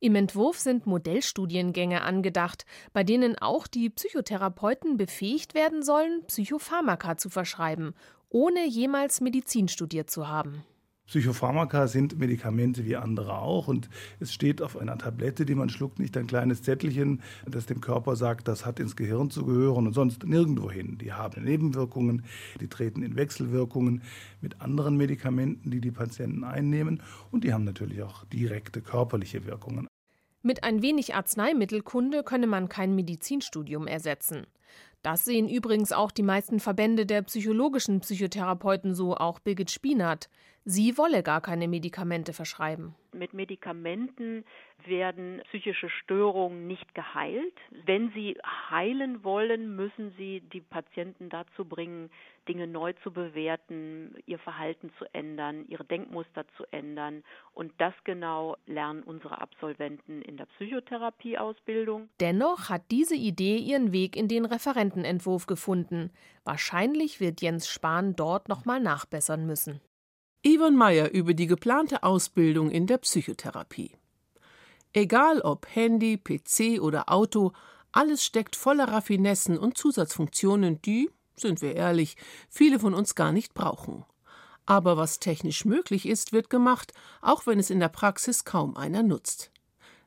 Im 0.00 0.16
Entwurf 0.16 0.58
sind 0.58 0.86
Modellstudiengänge 0.86 2.02
angedacht, 2.02 2.66
bei 2.92 3.04
denen 3.04 3.38
auch 3.38 3.66
die 3.66 3.88
Psychotherapeuten 3.88 4.96
befähigt 4.96 5.54
werden 5.54 5.82
sollen, 5.82 6.24
Psychopharmaka 6.26 7.16
zu 7.16 7.30
verschreiben, 7.30 7.94
ohne 8.28 8.66
jemals 8.66 9.20
Medizin 9.20 9.68
studiert 9.68 10.10
zu 10.10 10.28
haben. 10.28 10.64
Psychopharmaka 11.06 11.86
sind 11.86 12.18
Medikamente 12.18 12.86
wie 12.86 12.96
andere 12.96 13.38
auch 13.38 13.68
und 13.68 13.90
es 14.20 14.32
steht 14.32 14.62
auf 14.62 14.78
einer 14.78 14.96
Tablette, 14.96 15.44
die 15.44 15.54
man 15.54 15.68
schluckt, 15.68 15.98
nicht 15.98 16.16
ein 16.16 16.26
kleines 16.26 16.62
Zettelchen, 16.62 17.20
das 17.46 17.66
dem 17.66 17.82
Körper 17.82 18.16
sagt, 18.16 18.48
das 18.48 18.64
hat 18.64 18.80
ins 18.80 18.96
Gehirn 18.96 19.28
zu 19.28 19.44
gehören 19.44 19.86
und 19.86 19.92
sonst 19.92 20.24
nirgendwo 20.24 20.70
hin. 20.70 20.96
Die 20.96 21.12
haben 21.12 21.44
Nebenwirkungen, 21.44 22.24
die 22.58 22.68
treten 22.68 23.02
in 23.02 23.16
Wechselwirkungen 23.16 24.02
mit 24.40 24.62
anderen 24.62 24.96
Medikamenten, 24.96 25.70
die 25.70 25.80
die 25.80 25.90
Patienten 25.90 26.42
einnehmen 26.42 27.02
und 27.30 27.44
die 27.44 27.52
haben 27.52 27.64
natürlich 27.64 28.02
auch 28.02 28.24
direkte 28.24 28.80
körperliche 28.80 29.44
Wirkungen. 29.44 29.86
Mit 30.42 30.64
ein 30.64 30.82
wenig 30.82 31.14
Arzneimittelkunde 31.14 32.22
könne 32.22 32.46
man 32.46 32.68
kein 32.68 32.94
Medizinstudium 32.94 33.86
ersetzen. 33.86 34.46
Das 35.04 35.26
sehen 35.26 35.50
übrigens 35.50 35.92
auch 35.92 36.10
die 36.10 36.22
meisten 36.22 36.60
Verbände 36.60 37.04
der 37.04 37.20
psychologischen 37.20 38.00
Psychotherapeuten 38.00 38.94
so, 38.94 39.14
auch 39.14 39.38
Birgit 39.38 39.70
Spinat. 39.70 40.30
Sie 40.64 40.96
wolle 40.96 41.22
gar 41.22 41.42
keine 41.42 41.68
Medikamente 41.68 42.32
verschreiben. 42.32 42.94
Mit 43.12 43.34
Medikamenten 43.34 44.46
werden 44.86 45.42
psychische 45.48 45.90
Störungen 45.90 46.66
nicht 46.66 46.94
geheilt. 46.94 47.52
Wenn 47.84 48.12
sie 48.12 48.38
heilen 48.70 49.22
wollen, 49.24 49.76
müssen 49.76 50.14
sie 50.16 50.40
die 50.40 50.62
Patienten 50.62 51.28
dazu 51.28 51.66
bringen, 51.66 52.08
Dinge 52.48 52.66
neu 52.66 52.92
zu 53.02 53.10
bewerten, 53.10 54.14
ihr 54.26 54.38
Verhalten 54.38 54.90
zu 54.98 55.04
ändern, 55.12 55.64
ihre 55.68 55.84
Denkmuster 55.84 56.44
zu 56.56 56.64
ändern. 56.70 57.22
Und 57.52 57.72
das 57.78 57.94
genau 58.04 58.56
lernen 58.66 59.02
unsere 59.02 59.40
Absolventen 59.40 60.22
in 60.22 60.36
der 60.36 60.46
Psychotherapieausbildung. 60.46 62.08
Dennoch 62.20 62.68
hat 62.68 62.82
diese 62.90 63.16
Idee 63.16 63.58
ihren 63.58 63.92
Weg 63.92 64.16
in 64.16 64.28
den 64.28 64.44
Referentenentwurf 64.44 65.46
gefunden. 65.46 66.10
Wahrscheinlich 66.44 67.20
wird 67.20 67.40
Jens 67.40 67.68
Spahn 67.68 68.16
dort 68.16 68.48
nochmal 68.48 68.80
nachbessern 68.80 69.46
müssen. 69.46 69.80
Yvonne 70.46 70.76
Meyer 70.76 71.10
über 71.10 71.32
die 71.32 71.46
geplante 71.46 72.02
Ausbildung 72.02 72.70
in 72.70 72.86
der 72.86 72.98
Psychotherapie. 72.98 73.96
Egal 74.92 75.40
ob 75.40 75.66
Handy, 75.74 76.18
PC 76.18 76.80
oder 76.80 77.10
Auto, 77.10 77.52
alles 77.90 78.24
steckt 78.24 78.54
voller 78.54 78.88
Raffinessen 78.88 79.56
und 79.56 79.78
Zusatzfunktionen, 79.78 80.82
die, 80.82 81.10
sind 81.36 81.62
wir 81.62 81.74
ehrlich, 81.74 82.16
viele 82.48 82.78
von 82.78 82.94
uns 82.94 83.14
gar 83.14 83.32
nicht 83.32 83.54
brauchen. 83.54 84.04
Aber 84.66 84.96
was 84.96 85.18
technisch 85.18 85.64
möglich 85.64 86.06
ist, 86.06 86.32
wird 86.32 86.48
gemacht, 86.48 86.92
auch 87.20 87.46
wenn 87.46 87.58
es 87.58 87.70
in 87.70 87.80
der 87.80 87.88
Praxis 87.88 88.44
kaum 88.44 88.76
einer 88.76 89.02
nutzt. 89.02 89.50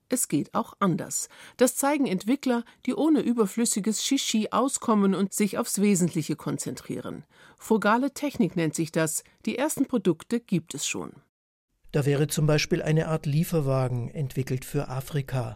Es 0.10 0.29
geht 0.29 0.53
auch 0.53 0.74
anders. 0.79 1.27
Das 1.57 1.75
zeigen 1.75 2.07
Entwickler, 2.07 2.63
die 2.86 2.96
ohne 2.96 3.19
überflüssiges 3.19 4.03
Shishi 4.05 4.50
auskommen 4.51 5.13
und 5.13 5.34
sich 5.34 5.57
aufs 5.57 5.81
Wesentliche 5.81 6.36
konzentrieren. 6.36 7.25
Frugale 7.57 8.13
Technik 8.13 8.55
nennt 8.55 8.74
sich 8.74 8.91
das. 8.91 9.24
Die 9.46 9.57
ersten 9.57 9.86
Produkte 9.86 10.39
gibt 10.39 10.74
es 10.74 10.88
schon. 10.88 11.12
Da 11.98 12.06
wäre 12.06 12.27
zum 12.27 12.46
Beispiel 12.46 12.84
eine 12.84 13.08
Art 13.08 13.25
Lieferwagen 13.25 14.12
entwickelt 14.12 14.66
für 14.66 14.88
Afrika. 14.88 15.56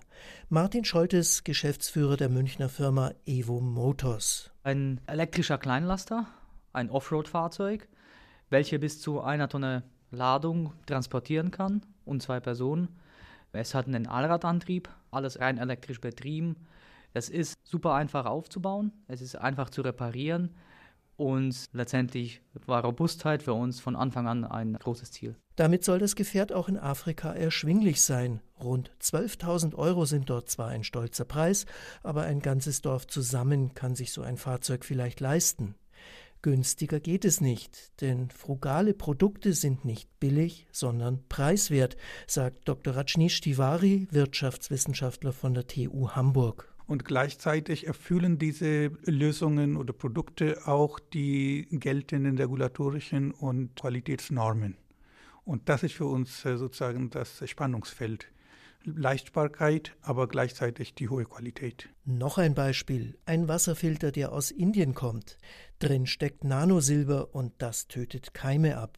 Martin 0.49 0.83
Scholtes, 0.83 1.43
Geschäftsführer 1.43 2.17
der 2.17 2.29
Münchner 2.29 2.67
Firma 2.67 3.11
Evo 3.27 3.61
Motors. 3.61 4.49
Ein 4.63 4.99
elektrischer 5.05 5.59
Kleinlaster, 5.59 6.25
ein 6.73 6.89
Offroad-Fahrzeug, 6.89 7.87
welche 8.49 8.79
bis 8.79 8.99
zu 8.99 9.21
einer 9.21 9.49
Tonne 9.49 9.83
Ladung 10.09 10.73
transportieren 10.87 11.51
kann 11.51 11.85
und 12.05 12.23
zwei 12.23 12.39
Personen. 12.39 12.87
Es 13.51 13.75
hat 13.75 13.85
einen 13.85 14.07
Allradantrieb, 14.07 14.89
alles 15.11 15.39
rein 15.39 15.59
elektrisch 15.59 16.01
betrieben. 16.01 16.55
Es 17.13 17.29
ist 17.29 17.53
super 17.63 17.93
einfach 17.93 18.25
aufzubauen, 18.25 18.91
es 19.07 19.21
ist 19.21 19.35
einfach 19.35 19.69
zu 19.69 19.83
reparieren 19.83 20.55
und 21.21 21.65
letztendlich 21.71 22.41
war 22.65 22.83
Robustheit 22.83 23.43
für 23.43 23.53
uns 23.53 23.79
von 23.79 23.95
Anfang 23.95 24.27
an 24.27 24.43
ein 24.43 24.73
großes 24.73 25.11
Ziel. 25.11 25.35
Damit 25.55 25.85
soll 25.85 25.99
das 25.99 26.15
Gefährt 26.15 26.51
auch 26.51 26.67
in 26.67 26.79
Afrika 26.79 27.31
erschwinglich 27.31 28.01
sein. 28.01 28.41
Rund 28.59 28.91
12.000 28.99 29.75
Euro 29.75 30.05
sind 30.05 30.31
dort 30.31 30.49
zwar 30.49 30.69
ein 30.69 30.83
stolzer 30.83 31.25
Preis, 31.25 31.67
aber 32.01 32.23
ein 32.23 32.39
ganzes 32.39 32.81
Dorf 32.81 33.05
zusammen 33.05 33.75
kann 33.75 33.95
sich 33.95 34.11
so 34.11 34.23
ein 34.23 34.37
Fahrzeug 34.37 34.83
vielleicht 34.83 35.19
leisten. 35.19 35.75
Günstiger 36.41 36.99
geht 36.99 37.23
es 37.23 37.39
nicht, 37.39 38.01
denn 38.01 38.31
frugale 38.31 38.95
Produkte 38.95 39.53
sind 39.53 39.85
nicht 39.85 40.09
billig, 40.19 40.65
sondern 40.71 41.23
preiswert, 41.29 41.97
sagt 42.25 42.67
Dr. 42.67 42.95
Rajneesh 42.95 43.41
Tiwari, 43.41 44.07
Wirtschaftswissenschaftler 44.09 45.33
von 45.33 45.53
der 45.53 45.67
TU 45.67 46.09
Hamburg. 46.09 46.70
Und 46.91 47.05
gleichzeitig 47.05 47.87
erfüllen 47.87 48.37
diese 48.37 48.91
Lösungen 49.05 49.77
oder 49.77 49.93
Produkte 49.93 50.67
auch 50.67 50.99
die 50.99 51.65
geltenden 51.71 52.37
regulatorischen 52.37 53.31
und 53.31 53.77
Qualitätsnormen. 53.77 54.75
Und 55.45 55.69
das 55.69 55.83
ist 55.83 55.93
für 55.93 56.07
uns 56.07 56.43
äh, 56.43 56.57
sozusagen 56.57 57.09
das 57.09 57.49
Spannungsfeld. 57.49 58.27
Leichtbarkeit, 58.83 59.95
aber 60.01 60.27
gleichzeitig 60.27 60.93
die 60.93 61.07
hohe 61.07 61.23
Qualität. 61.23 61.87
Noch 62.03 62.37
ein 62.37 62.55
Beispiel, 62.55 63.17
ein 63.25 63.47
Wasserfilter, 63.47 64.11
der 64.11 64.33
aus 64.33 64.51
Indien 64.51 64.93
kommt. 64.93 65.37
Drin 65.79 66.05
steckt 66.05 66.43
Nanosilber 66.43 67.33
und 67.33 67.53
das 67.59 67.87
tötet 67.87 68.33
Keime 68.33 68.77
ab 68.77 68.97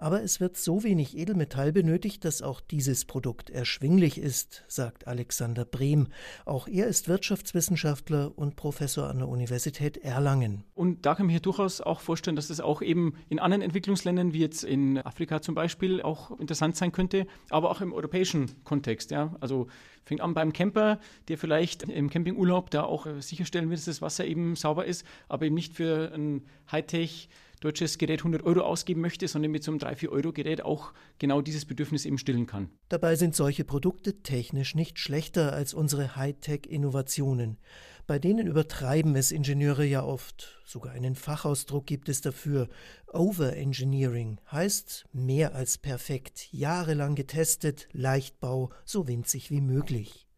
aber 0.00 0.22
es 0.22 0.40
wird 0.40 0.56
so 0.56 0.82
wenig 0.82 1.16
Edelmetall 1.16 1.72
benötigt, 1.72 2.24
dass 2.24 2.40
auch 2.40 2.62
dieses 2.62 3.04
Produkt 3.04 3.50
erschwinglich 3.50 4.16
ist, 4.16 4.64
sagt 4.66 5.06
Alexander 5.06 5.66
Brehm. 5.66 6.08
Auch 6.46 6.66
er 6.68 6.86
ist 6.86 7.06
Wirtschaftswissenschaftler 7.08 8.32
und 8.36 8.56
Professor 8.56 9.08
an 9.08 9.18
der 9.18 9.28
Universität 9.28 9.98
Erlangen. 9.98 10.64
Und 10.74 11.04
da 11.04 11.14
kann 11.14 11.28
ich 11.28 11.34
mir 11.34 11.40
durchaus 11.40 11.82
auch 11.82 12.00
vorstellen, 12.00 12.34
dass 12.34 12.48
das 12.48 12.60
auch 12.60 12.80
eben 12.80 13.14
in 13.28 13.38
anderen 13.38 13.60
Entwicklungsländern, 13.60 14.32
wie 14.32 14.40
jetzt 14.40 14.64
in 14.64 14.96
Afrika 14.98 15.42
zum 15.42 15.54
Beispiel, 15.54 16.00
auch 16.00 16.38
interessant 16.40 16.76
sein 16.76 16.92
könnte, 16.92 17.26
aber 17.50 17.70
auch 17.70 17.82
im 17.82 17.92
europäischen 17.92 18.64
Kontext. 18.64 19.10
Ja? 19.10 19.36
Also 19.40 19.66
fängt 20.04 20.22
an 20.22 20.32
beim 20.32 20.54
Camper, 20.54 20.98
der 21.28 21.36
vielleicht 21.36 21.82
im 21.82 22.08
Campingurlaub 22.08 22.70
da 22.70 22.84
auch 22.84 23.06
sicherstellen 23.20 23.68
will, 23.68 23.76
dass 23.76 23.84
das 23.84 24.00
Wasser 24.00 24.24
eben 24.24 24.56
sauber 24.56 24.86
ist, 24.86 25.04
aber 25.28 25.44
eben 25.44 25.54
nicht 25.54 25.74
für 25.74 26.10
ein 26.14 26.46
Hightech- 26.72 27.28
deutsches 27.60 27.98
Gerät 27.98 28.20
100 28.20 28.42
Euro 28.42 28.60
ausgeben 28.60 29.00
möchte, 29.00 29.28
sondern 29.28 29.50
mit 29.52 29.62
so 29.62 29.70
einem 29.70 29.80
3-4-Euro-Gerät 29.80 30.62
auch 30.62 30.92
genau 31.18 31.42
dieses 31.42 31.66
Bedürfnis 31.66 32.06
eben 32.06 32.18
stillen 32.18 32.46
kann. 32.46 32.70
Dabei 32.88 33.16
sind 33.16 33.36
solche 33.36 33.64
Produkte 33.64 34.22
technisch 34.22 34.74
nicht 34.74 34.98
schlechter 34.98 35.52
als 35.52 35.74
unsere 35.74 36.16
Hightech-Innovationen. 36.16 37.58
Bei 38.06 38.18
denen 38.18 38.46
übertreiben 38.48 39.14
es 39.14 39.30
Ingenieure 39.30 39.84
ja 39.84 40.02
oft. 40.02 40.60
Sogar 40.64 40.92
einen 40.92 41.14
Fachausdruck 41.14 41.86
gibt 41.86 42.08
es 42.08 42.20
dafür. 42.20 42.68
Overengineering 43.12 44.40
heißt 44.50 45.06
mehr 45.12 45.54
als 45.54 45.78
perfekt, 45.78 46.48
jahrelang 46.52 47.14
getestet, 47.14 47.88
Leichtbau, 47.92 48.70
so 48.84 49.06
winzig 49.06 49.50
wie 49.50 49.60
möglich. 49.60 50.29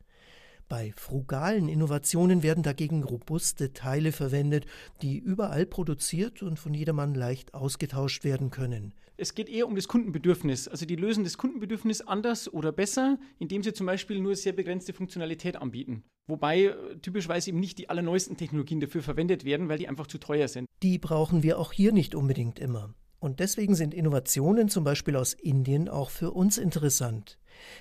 Bei 0.73 0.95
frugalen 0.97 1.69
Innovationen 1.69 2.43
werden 2.43 2.63
dagegen 2.63 3.05
robuste 3.05 3.75
Teile 3.75 4.11
verwendet, 4.11 4.65
die 5.03 5.19
überall 5.19 5.67
produziert 5.67 6.43
und 6.43 6.59
von 6.59 6.73
jedermann 6.73 7.15
leicht 7.15 7.53
ausgetauscht 7.53 8.25
werden 8.25 8.49
können. 8.49 8.95
Es 9.19 9.35
geht 9.35 9.51
eher 9.51 9.67
um 9.69 9.77
das 9.77 9.87
Kundenbedürfnis. 9.87 10.69
Also 10.69 10.87
die 10.87 10.97
lösen 10.97 11.25
das 11.25 11.37
Kundenbedürfnis 11.37 12.01
anders 12.01 12.51
oder 12.51 12.73
besser, 12.73 13.19
indem 13.39 13.63
sie 13.63 13.75
zum 13.75 13.85
Beispiel 13.85 14.19
nur 14.19 14.35
sehr 14.35 14.55
begrenzte 14.55 14.95
Funktionalität 14.95 15.57
anbieten. 15.57 16.05
Wobei 16.27 16.63
äh, 16.63 16.97
typischerweise 17.03 17.51
eben 17.51 17.61
nicht 17.61 17.77
die 17.77 17.91
allerneuesten 17.91 18.39
Technologien 18.39 18.81
dafür 18.81 19.03
verwendet 19.03 19.45
werden, 19.45 19.69
weil 19.69 19.77
die 19.77 19.89
einfach 19.89 20.07
zu 20.07 20.17
teuer 20.17 20.49
sind. 20.49 20.67
Die 20.83 20.97
brauchen 20.99 21.43
wir 21.43 21.59
auch 21.59 21.73
hier 21.73 21.93
nicht 21.93 22.15
unbedingt 22.15 22.59
immer. 22.59 22.95
Und 23.23 23.39
deswegen 23.39 23.77
sind 23.77 23.95
Innovationen 23.95 24.69
zum 24.69 24.83
Beispiel 24.83 25.15
aus 25.15 25.33
Indien 25.33 25.89
auch 25.89 26.11
für 26.11 26.33
uns 26.33 26.59
interessant. 26.59 27.39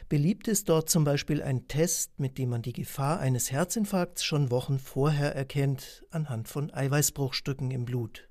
Beliebt 0.08 0.48
ist 0.48 0.70
dort 0.70 0.88
zum 0.88 1.04
Beispiel 1.04 1.42
ein 1.42 1.68
Test, 1.68 2.20
mit 2.20 2.38
dem 2.38 2.50
man 2.50 2.62
die 2.62 2.74
Gefahr 2.74 3.20
eines 3.20 3.52
Herzinfarkts 3.52 4.24
schon 4.24 4.52
Wochen 4.52 4.78
vorher 4.78 5.36
erkennt, 5.36 6.06
anhand 6.12 6.48
von 6.48 6.72
Eiweißbruchstücken 6.72 7.72
im 7.72 7.86
Blut. 7.86 8.30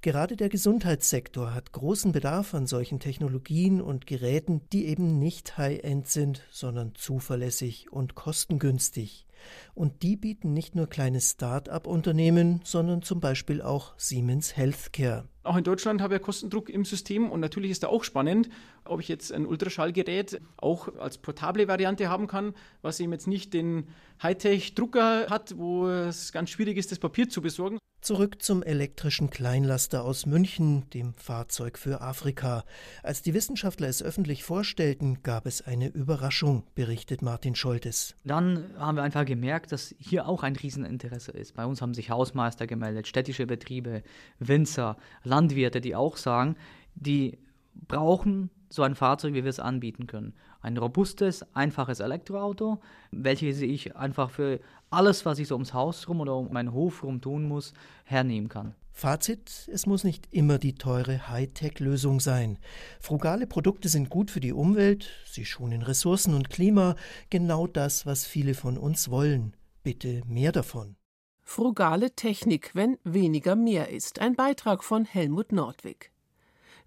Gerade 0.00 0.36
der 0.36 0.48
Gesundheitssektor 0.48 1.54
hat 1.54 1.72
großen 1.72 2.12
Bedarf 2.12 2.54
an 2.54 2.68
solchen 2.68 3.00
Technologien 3.00 3.80
und 3.80 4.06
Geräten, 4.06 4.60
die 4.72 4.86
eben 4.86 5.18
nicht 5.18 5.58
High-End 5.58 6.06
sind, 6.06 6.44
sondern 6.52 6.94
zuverlässig 6.94 7.90
und 7.90 8.14
kostengünstig. 8.14 9.26
Und 9.74 10.04
die 10.04 10.16
bieten 10.16 10.52
nicht 10.52 10.76
nur 10.76 10.86
kleine 10.86 11.20
Start-up-Unternehmen, 11.20 12.60
sondern 12.62 13.02
zum 13.02 13.18
Beispiel 13.18 13.60
auch 13.60 13.94
Siemens 13.96 14.56
Healthcare. 14.56 15.28
Auch 15.48 15.56
in 15.56 15.64
Deutschland 15.64 16.02
habe 16.02 16.16
ich 16.16 16.20
Kostendruck 16.20 16.68
im 16.68 16.84
System 16.84 17.30
und 17.30 17.40
natürlich 17.40 17.70
ist 17.70 17.82
da 17.82 17.86
auch 17.86 18.04
spannend, 18.04 18.50
ob 18.84 19.00
ich 19.00 19.08
jetzt 19.08 19.32
ein 19.32 19.46
Ultraschallgerät 19.46 20.42
auch 20.58 20.94
als 20.98 21.16
portable 21.16 21.66
Variante 21.66 22.10
haben 22.10 22.26
kann, 22.26 22.52
was 22.82 23.00
eben 23.00 23.12
jetzt 23.12 23.26
nicht 23.26 23.54
den 23.54 23.88
Hightech-Drucker 24.22 25.28
hat, 25.30 25.56
wo 25.56 25.88
es 25.88 26.32
ganz 26.32 26.50
schwierig 26.50 26.76
ist, 26.76 26.92
das 26.92 26.98
Papier 26.98 27.30
zu 27.30 27.40
besorgen. 27.40 27.78
Zurück 28.00 28.40
zum 28.40 28.62
elektrischen 28.62 29.28
Kleinlaster 29.28 30.04
aus 30.04 30.24
München, 30.24 30.88
dem 30.90 31.14
Fahrzeug 31.14 31.76
für 31.76 32.00
Afrika. 32.00 32.64
Als 33.02 33.22
die 33.22 33.34
Wissenschaftler 33.34 33.88
es 33.88 34.04
öffentlich 34.04 34.44
vorstellten, 34.44 35.22
gab 35.24 35.46
es 35.46 35.62
eine 35.62 35.88
Überraschung, 35.88 36.62
berichtet 36.76 37.22
Martin 37.22 37.56
Scholtes. 37.56 38.14
Dann 38.24 38.70
haben 38.78 38.96
wir 38.96 39.02
einfach 39.02 39.24
gemerkt, 39.24 39.72
dass 39.72 39.96
hier 39.98 40.28
auch 40.28 40.44
ein 40.44 40.54
Rieseninteresse 40.54 41.32
ist. 41.32 41.56
Bei 41.56 41.66
uns 41.66 41.82
haben 41.82 41.92
sich 41.92 42.08
Hausmeister 42.08 42.68
gemeldet, 42.68 43.08
städtische 43.08 43.46
Betriebe, 43.46 44.04
Winzer, 44.38 44.96
Landwirte, 45.24 45.80
die 45.80 45.96
auch 45.96 46.16
sagen, 46.16 46.56
die 46.94 47.38
brauchen 47.74 48.50
so 48.70 48.82
ein 48.82 48.94
Fahrzeug, 48.94 49.34
wie 49.34 49.44
wir 49.44 49.50
es 49.50 49.60
anbieten 49.60 50.06
können. 50.06 50.34
Ein 50.60 50.76
robustes, 50.76 51.44
einfaches 51.54 52.00
Elektroauto, 52.00 52.80
welches 53.10 53.60
ich 53.60 53.96
einfach 53.96 54.30
für 54.30 54.60
alles, 54.90 55.24
was 55.26 55.38
ich 55.38 55.48
so 55.48 55.54
ums 55.54 55.74
Haus 55.74 56.08
rum 56.08 56.20
oder 56.20 56.36
um 56.36 56.52
meinen 56.52 56.72
Hof 56.72 57.02
rum 57.02 57.20
tun 57.20 57.46
muss, 57.46 57.72
hernehmen 58.04 58.48
kann. 58.48 58.74
Fazit, 58.92 59.68
es 59.72 59.86
muss 59.86 60.02
nicht 60.02 60.26
immer 60.32 60.58
die 60.58 60.74
teure 60.74 61.28
Hightech-Lösung 61.28 62.18
sein. 62.18 62.58
Frugale 62.98 63.46
Produkte 63.46 63.88
sind 63.88 64.10
gut 64.10 64.30
für 64.30 64.40
die 64.40 64.52
Umwelt, 64.52 65.10
sie 65.24 65.44
schonen 65.44 65.82
Ressourcen 65.82 66.34
und 66.34 66.50
Klima, 66.50 66.96
genau 67.30 67.68
das, 67.68 68.06
was 68.06 68.26
viele 68.26 68.54
von 68.54 68.76
uns 68.76 69.08
wollen. 69.08 69.54
Bitte 69.84 70.22
mehr 70.26 70.50
davon. 70.50 70.96
Frugale 71.44 72.10
Technik, 72.10 72.72
wenn 72.74 72.98
weniger 73.04 73.54
mehr 73.54 73.88
ist. 73.88 74.18
Ein 74.18 74.34
Beitrag 74.34 74.82
von 74.82 75.04
Helmut 75.04 75.52
Nordwig. 75.52 76.10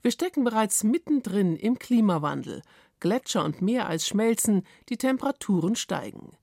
Wir 0.01 0.11
stecken 0.11 0.43
bereits 0.43 0.83
mittendrin 0.83 1.55
im 1.55 1.79
Klimawandel. 1.79 2.61
Gletscher 2.99 3.45
und 3.45 3.61
Meereis 3.61 4.05
schmelzen, 4.05 4.63
die 4.89 4.97
Temperaturen 4.97 5.75
steigen. 5.75 6.33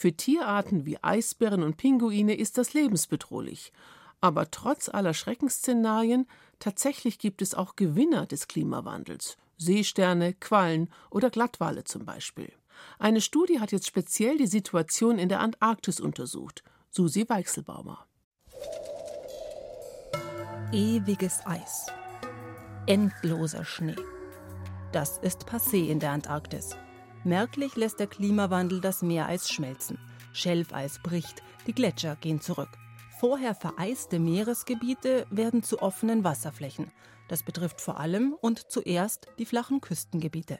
Für 0.00 0.12
Tierarten 0.12 0.86
wie 0.86 1.02
Eisbären 1.02 1.64
und 1.64 1.76
Pinguine 1.76 2.36
ist 2.36 2.56
das 2.56 2.72
lebensbedrohlich. 2.72 3.72
Aber 4.20 4.48
trotz 4.48 4.88
aller 4.88 5.12
Schreckensszenarien, 5.12 6.28
tatsächlich 6.60 7.18
gibt 7.18 7.42
es 7.42 7.52
auch 7.52 7.74
Gewinner 7.74 8.24
des 8.24 8.46
Klimawandels. 8.46 9.36
Seesterne, 9.56 10.34
Quallen 10.34 10.88
oder 11.10 11.30
Glattwale 11.30 11.82
zum 11.82 12.04
Beispiel. 12.04 12.52
Eine 13.00 13.20
Studie 13.20 13.58
hat 13.58 13.72
jetzt 13.72 13.88
speziell 13.88 14.38
die 14.38 14.46
Situation 14.46 15.18
in 15.18 15.28
der 15.28 15.40
Antarktis 15.40 15.98
untersucht. 15.98 16.62
Susi 16.90 17.28
Weichselbaumer. 17.28 18.06
Ewiges 20.70 21.44
Eis. 21.44 21.86
Endloser 22.86 23.64
Schnee. 23.64 23.96
Das 24.92 25.18
ist 25.18 25.48
passé 25.48 25.88
in 25.88 25.98
der 25.98 26.12
Antarktis. 26.12 26.76
Merklich 27.28 27.76
lässt 27.76 28.00
der 28.00 28.06
Klimawandel 28.06 28.80
das 28.80 29.02
Meereis 29.02 29.50
schmelzen. 29.50 29.98
Schelfeis 30.32 30.98
bricht, 31.02 31.42
die 31.66 31.74
Gletscher 31.74 32.16
gehen 32.16 32.40
zurück. 32.40 32.70
Vorher 33.20 33.54
vereiste 33.54 34.18
Meeresgebiete 34.18 35.26
werden 35.30 35.62
zu 35.62 35.82
offenen 35.82 36.24
Wasserflächen. 36.24 36.90
Das 37.28 37.42
betrifft 37.42 37.82
vor 37.82 38.00
allem 38.00 38.32
und 38.40 38.70
zuerst 38.70 39.26
die 39.38 39.44
flachen 39.44 39.82
Küstengebiete. 39.82 40.58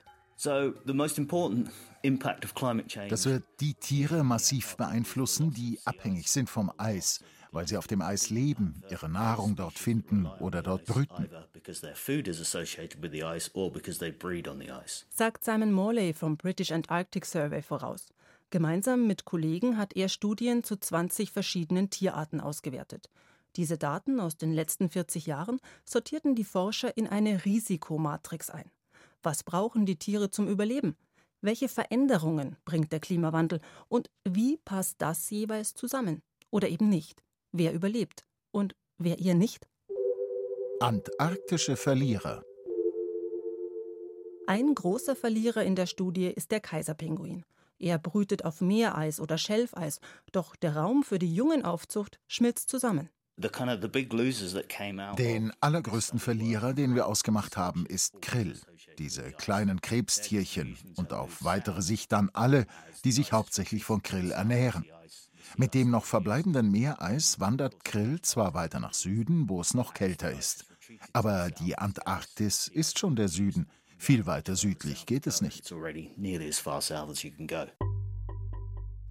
Das 3.08 3.24
wird 3.24 3.44
die 3.60 3.74
Tiere 3.74 4.22
massiv 4.22 4.76
beeinflussen, 4.76 5.54
die 5.54 5.80
abhängig 5.86 6.28
sind 6.28 6.50
vom 6.50 6.70
Eis, 6.76 7.24
weil 7.52 7.66
sie 7.66 7.76
auf 7.76 7.86
dem 7.86 8.02
Eis 8.02 8.30
leben, 8.30 8.82
ihre 8.90 9.08
Nahrung 9.08 9.56
dort 9.56 9.78
finden 9.78 10.26
oder 10.40 10.62
dort 10.62 10.84
brüten. 10.84 11.28
Sagt 15.10 15.44
Simon 15.44 15.72
Morley 15.72 16.12
vom 16.12 16.36
British 16.36 16.72
Antarctic 16.72 17.24
Survey 17.24 17.62
voraus. 17.62 18.06
Gemeinsam 18.50 19.06
mit 19.06 19.24
Kollegen 19.24 19.76
hat 19.76 19.94
er 19.94 20.08
Studien 20.08 20.64
zu 20.64 20.76
20 20.76 21.30
verschiedenen 21.30 21.90
Tierarten 21.90 22.40
ausgewertet. 22.40 23.10
Diese 23.56 23.76
Daten 23.76 24.20
aus 24.20 24.36
den 24.36 24.52
letzten 24.52 24.88
40 24.88 25.26
Jahren 25.26 25.58
sortierten 25.84 26.34
die 26.34 26.44
Forscher 26.44 26.96
in 26.96 27.06
eine 27.06 27.44
Risikomatrix 27.44 28.50
ein. 28.50 28.70
Was 29.22 29.42
brauchen 29.42 29.84
die 29.84 29.96
Tiere 29.96 30.30
zum 30.30 30.48
Überleben? 30.48 30.96
Welche 31.40 31.68
Veränderungen 31.68 32.56
bringt 32.64 32.90
der 32.92 33.00
Klimawandel 33.00 33.60
und 33.88 34.10
wie 34.24 34.56
passt 34.58 34.96
das 34.98 35.28
jeweils 35.30 35.74
zusammen? 35.74 36.22
Oder 36.50 36.68
eben 36.68 36.88
nicht? 36.88 37.22
Wer 37.52 37.72
überlebt 37.72 38.24
und 38.50 38.74
wer 38.98 39.18
ihr 39.18 39.34
nicht? 39.34 39.66
Antarktische 40.80 41.76
Verlierer. 41.76 42.44
Ein 44.46 44.74
großer 44.74 45.16
Verlierer 45.16 45.64
in 45.64 45.74
der 45.74 45.86
Studie 45.86 46.26
ist 46.26 46.50
der 46.50 46.60
Kaiserpinguin. 46.60 47.44
Er 47.78 47.98
brütet 47.98 48.44
auf 48.44 48.60
Meereis 48.60 49.18
oder 49.18 49.38
Schelfeis, 49.38 50.00
doch 50.30 50.56
der 50.56 50.76
Raum 50.76 51.02
für 51.02 51.18
die 51.18 51.34
Jungenaufzucht 51.34 52.18
schmilzt 52.26 52.68
zusammen. 52.68 53.08
Den 55.16 55.52
allergrößten 55.60 56.18
Verlierer, 56.18 56.74
den 56.74 56.94
wir 56.94 57.06
ausgemacht 57.06 57.56
haben, 57.56 57.86
ist 57.86 58.20
Krill. 58.20 58.60
Diese 58.98 59.30
kleinen 59.32 59.80
Krebstierchen 59.80 60.76
und 60.96 61.12
auf 61.12 61.44
weitere 61.44 61.80
Sicht 61.80 62.12
dann 62.12 62.30
alle, 62.32 62.66
die 63.04 63.12
sich 63.12 63.32
hauptsächlich 63.32 63.84
von 63.84 64.02
Krill 64.02 64.32
ernähren. 64.32 64.84
Mit 65.56 65.74
dem 65.74 65.90
noch 65.90 66.04
verbleibenden 66.04 66.70
Meereis 66.70 67.40
wandert 67.40 67.84
Krill 67.84 68.20
zwar 68.22 68.54
weiter 68.54 68.80
nach 68.80 68.94
Süden, 68.94 69.48
wo 69.48 69.60
es 69.60 69.74
noch 69.74 69.94
kälter 69.94 70.30
ist. 70.30 70.66
Aber 71.12 71.50
die 71.50 71.76
Antarktis 71.76 72.68
ist 72.68 72.98
schon 72.98 73.16
der 73.16 73.28
Süden. 73.28 73.68
Viel 73.98 74.26
weiter 74.26 74.54
südlich 74.56 75.06
geht 75.06 75.26
es 75.26 75.40
nicht. 75.40 75.72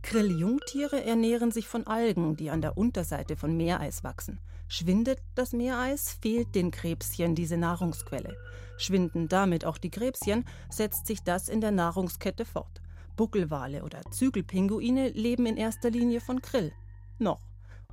Krilljungtiere 0.01 1.03
ernähren 1.03 1.51
sich 1.51 1.67
von 1.67 1.85
Algen, 1.85 2.37
die 2.37 2.49
an 2.49 2.61
der 2.61 2.77
Unterseite 2.77 3.35
von 3.35 3.57
Meereis 3.57 4.05
wachsen. 4.05 4.39
Schwindet 4.69 5.19
das 5.35 5.51
Meereis, 5.51 6.17
fehlt 6.21 6.55
den 6.55 6.71
Krebschen 6.71 7.35
diese 7.35 7.57
Nahrungsquelle. 7.57 8.37
Schwinden 8.77 9.27
damit 9.27 9.65
auch 9.65 9.77
die 9.77 9.89
Krebschen, 9.89 10.45
setzt 10.69 11.07
sich 11.07 11.23
das 11.23 11.49
in 11.49 11.61
der 11.61 11.71
Nahrungskette 11.71 12.45
fort. 12.45 12.81
Buckelwale 13.17 13.83
oder 13.83 13.99
Zügelpinguine 14.11 15.09
leben 15.09 15.45
in 15.45 15.57
erster 15.57 15.89
Linie 15.89 16.21
von 16.21 16.41
Krill. 16.41 16.71
Noch. 17.17 17.41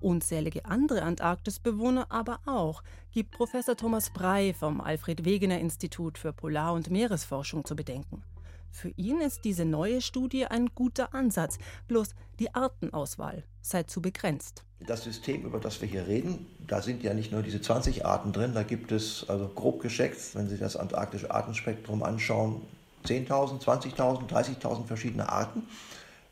Unzählige 0.00 0.66
andere 0.66 1.02
Antarktisbewohner 1.02 2.06
aber 2.10 2.40
auch, 2.44 2.82
gibt 3.10 3.32
Professor 3.32 3.74
Thomas 3.74 4.10
Brey 4.10 4.52
vom 4.52 4.80
Alfred 4.80 5.24
Wegener 5.24 5.58
Institut 5.58 6.18
für 6.18 6.32
Polar- 6.32 6.74
und 6.74 6.90
Meeresforschung 6.90 7.64
zu 7.64 7.74
bedenken. 7.74 8.22
Für 8.70 8.90
ihn 8.96 9.20
ist 9.20 9.44
diese 9.44 9.64
neue 9.64 10.02
Studie 10.02 10.46
ein 10.46 10.68
guter 10.74 11.14
Ansatz, 11.14 11.58
bloß 11.88 12.14
die 12.38 12.54
Artenauswahl 12.54 13.44
sei 13.62 13.84
zu 13.84 14.02
begrenzt. 14.02 14.64
Das 14.80 15.04
System, 15.04 15.44
über 15.44 15.58
das 15.58 15.80
wir 15.80 15.88
hier 15.88 16.06
reden, 16.06 16.46
da 16.66 16.82
sind 16.82 17.02
ja 17.02 17.14
nicht 17.14 17.32
nur 17.32 17.42
diese 17.42 17.60
20 17.62 18.04
Arten 18.04 18.32
drin, 18.32 18.52
da 18.52 18.62
gibt 18.62 18.92
es 18.92 19.24
also 19.28 19.48
grob 19.48 19.80
geschätzt, 19.80 20.34
wenn 20.34 20.48
Sie 20.48 20.58
das 20.58 20.76
antarktische 20.76 21.30
Artenspektrum 21.30 22.02
anschauen, 22.02 22.60
10.000, 23.05 23.62
20.000, 23.62 24.29
30.000 24.29 24.87
verschiedene 24.87 25.29
Arten. 25.29 25.67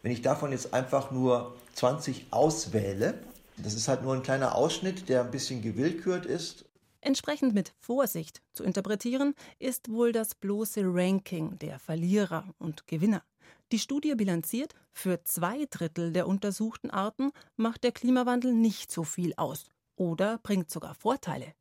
Wenn 0.03 0.13
ich 0.13 0.23
davon 0.23 0.53
jetzt 0.53 0.75
einfach 0.75 1.11
nur 1.11 1.55
20 1.75 2.27
auswähle, 2.31 3.23
das 3.57 3.75
ist 3.75 3.89
halt 3.89 4.03
nur 4.03 4.15
ein 4.15 4.23
kleiner 4.23 4.55
Ausschnitt, 4.55 5.09
der 5.09 5.21
ein 5.21 5.31
bisschen 5.31 5.63
gewillkürt 5.63 6.27
ist 6.27 6.65
Entsprechend 7.05 7.53
mit 7.53 7.75
Vorsicht 7.81 8.43
zu 8.53 8.63
interpretieren 8.63 9.35
ist 9.59 9.91
wohl 9.91 10.13
das 10.13 10.37
bloße 10.37 10.83
Ranking 10.85 11.59
der 11.59 11.81
Verlierer 11.81 12.55
und 12.61 12.87
Gewinner. 12.87 13.25
Die 13.73 13.81
Studie 13.81 14.15
bilanziert, 14.15 14.75
für 14.93 15.25
zwei 15.25 15.67
Drittel 15.69 16.13
der 16.13 16.29
untersuchten 16.29 16.91
Arten 16.91 17.33
macht 17.57 17.83
der 17.83 17.91
Klimawandel 17.91 18.53
nicht 18.53 18.93
so 18.93 19.03
viel 19.03 19.35
aus 19.37 19.65
oder 19.97 20.39
bringt 20.45 20.71
sogar 20.71 20.95
Vorteile. 20.95 21.55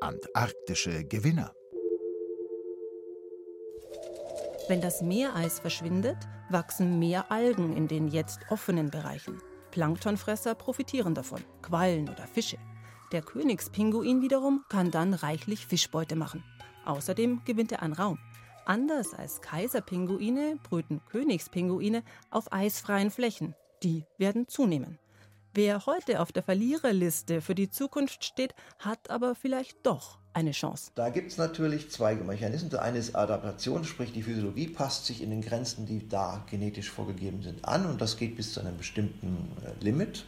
Antarktische 0.00 1.04
Gewinner. 1.04 1.52
Wenn 4.68 4.80
das 4.80 5.02
Meereis 5.02 5.58
verschwindet, 5.58 6.16
wachsen 6.48 6.98
mehr 6.98 7.32
Algen 7.32 7.76
in 7.76 7.88
den 7.88 8.08
jetzt 8.08 8.40
offenen 8.48 8.90
Bereichen. 8.90 9.40
Planktonfresser 9.72 10.54
profitieren 10.54 11.14
davon, 11.14 11.40
Quallen 11.62 12.08
oder 12.08 12.26
Fische. 12.26 12.58
Der 13.10 13.22
Königspinguin 13.22 14.22
wiederum 14.22 14.64
kann 14.68 14.90
dann 14.90 15.14
reichlich 15.14 15.66
Fischbeute 15.66 16.14
machen. 16.14 16.44
Außerdem 16.84 17.42
gewinnt 17.44 17.72
er 17.72 17.82
an 17.82 17.92
Raum. 17.92 18.18
Anders 18.64 19.14
als 19.14 19.40
Kaiserpinguine 19.40 20.56
brüten 20.62 21.00
Königspinguine 21.06 22.04
auf 22.30 22.52
eisfreien 22.52 23.10
Flächen. 23.10 23.54
Die 23.82 24.04
werden 24.16 24.46
zunehmen. 24.46 24.98
Wer 25.54 25.84
heute 25.84 26.20
auf 26.20 26.32
der 26.32 26.42
Verliererliste 26.42 27.42
für 27.42 27.54
die 27.54 27.68
Zukunft 27.68 28.24
steht, 28.24 28.54
hat 28.78 29.10
aber 29.10 29.34
vielleicht 29.34 29.76
doch 29.82 30.16
eine 30.32 30.52
Chance. 30.52 30.92
Da 30.94 31.10
gibt 31.10 31.30
es 31.30 31.36
natürlich 31.36 31.90
zwei 31.90 32.14
Mechanismen. 32.14 32.70
Der 32.70 32.80
eine 32.80 32.96
ist 32.96 33.14
Adaptation, 33.14 33.84
sprich 33.84 34.14
die 34.14 34.22
Physiologie 34.22 34.68
passt 34.68 35.04
sich 35.04 35.22
in 35.22 35.28
den 35.28 35.42
Grenzen, 35.42 35.84
die 35.84 36.08
da 36.08 36.42
genetisch 36.50 36.90
vorgegeben 36.90 37.42
sind, 37.42 37.62
an 37.66 37.84
und 37.84 38.00
das 38.00 38.16
geht 38.16 38.34
bis 38.34 38.54
zu 38.54 38.60
einem 38.60 38.78
bestimmten 38.78 39.52
äh, 39.62 39.84
Limit. 39.84 40.24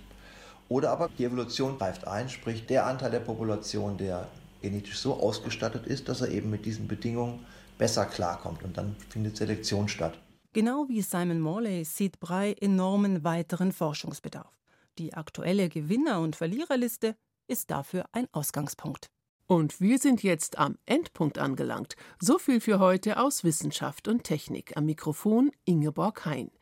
Oder 0.69 0.91
aber 0.91 1.09
die 1.17 1.25
Evolution 1.25 1.79
greift 1.79 2.07
ein, 2.07 2.29
sprich 2.29 2.67
der 2.67 2.85
Anteil 2.85 3.11
der 3.11 3.21
Population, 3.21 3.97
der 3.97 4.29
genetisch 4.61 4.99
so 4.99 5.15
ausgestattet 5.15 5.87
ist, 5.87 6.07
dass 6.11 6.21
er 6.21 6.29
eben 6.29 6.51
mit 6.51 6.67
diesen 6.67 6.87
Bedingungen 6.87 7.47
besser 7.79 8.05
klarkommt. 8.05 8.63
Und 8.63 8.77
dann 8.77 8.95
findet 9.09 9.39
Selektion 9.39 9.89
statt. 9.89 10.19
Genau 10.53 10.85
wie 10.89 11.01
Simon 11.01 11.41
Morley 11.41 11.83
sieht 11.87 12.21
Brey 12.21 12.55
enormen 12.61 13.25
weiteren 13.25 13.73
Forschungsbedarf. 13.73 14.53
Die 14.98 15.14
aktuelle 15.14 15.68
Gewinner- 15.68 16.20
und 16.20 16.37
Verliererliste 16.37 17.16
ist 17.48 17.70
dafür 17.70 18.04
ein 18.12 18.28
Ausgangspunkt. 18.33 19.11
Und 19.46 19.80
wir 19.80 19.98
sind 19.98 20.22
jetzt 20.22 20.57
am 20.57 20.78
Endpunkt 20.87 21.38
angelangt. 21.38 21.96
So 22.20 22.38
viel 22.38 22.61
für 22.61 22.78
heute 22.78 23.18
aus 23.18 23.44
Wissenschaft 23.44 24.07
und 24.09 24.22
Technik. 24.22 24.76
Am 24.76 24.87
Mikrofon 24.87 25.50
Ingeborg 25.64 26.24
Hein. 26.24 26.50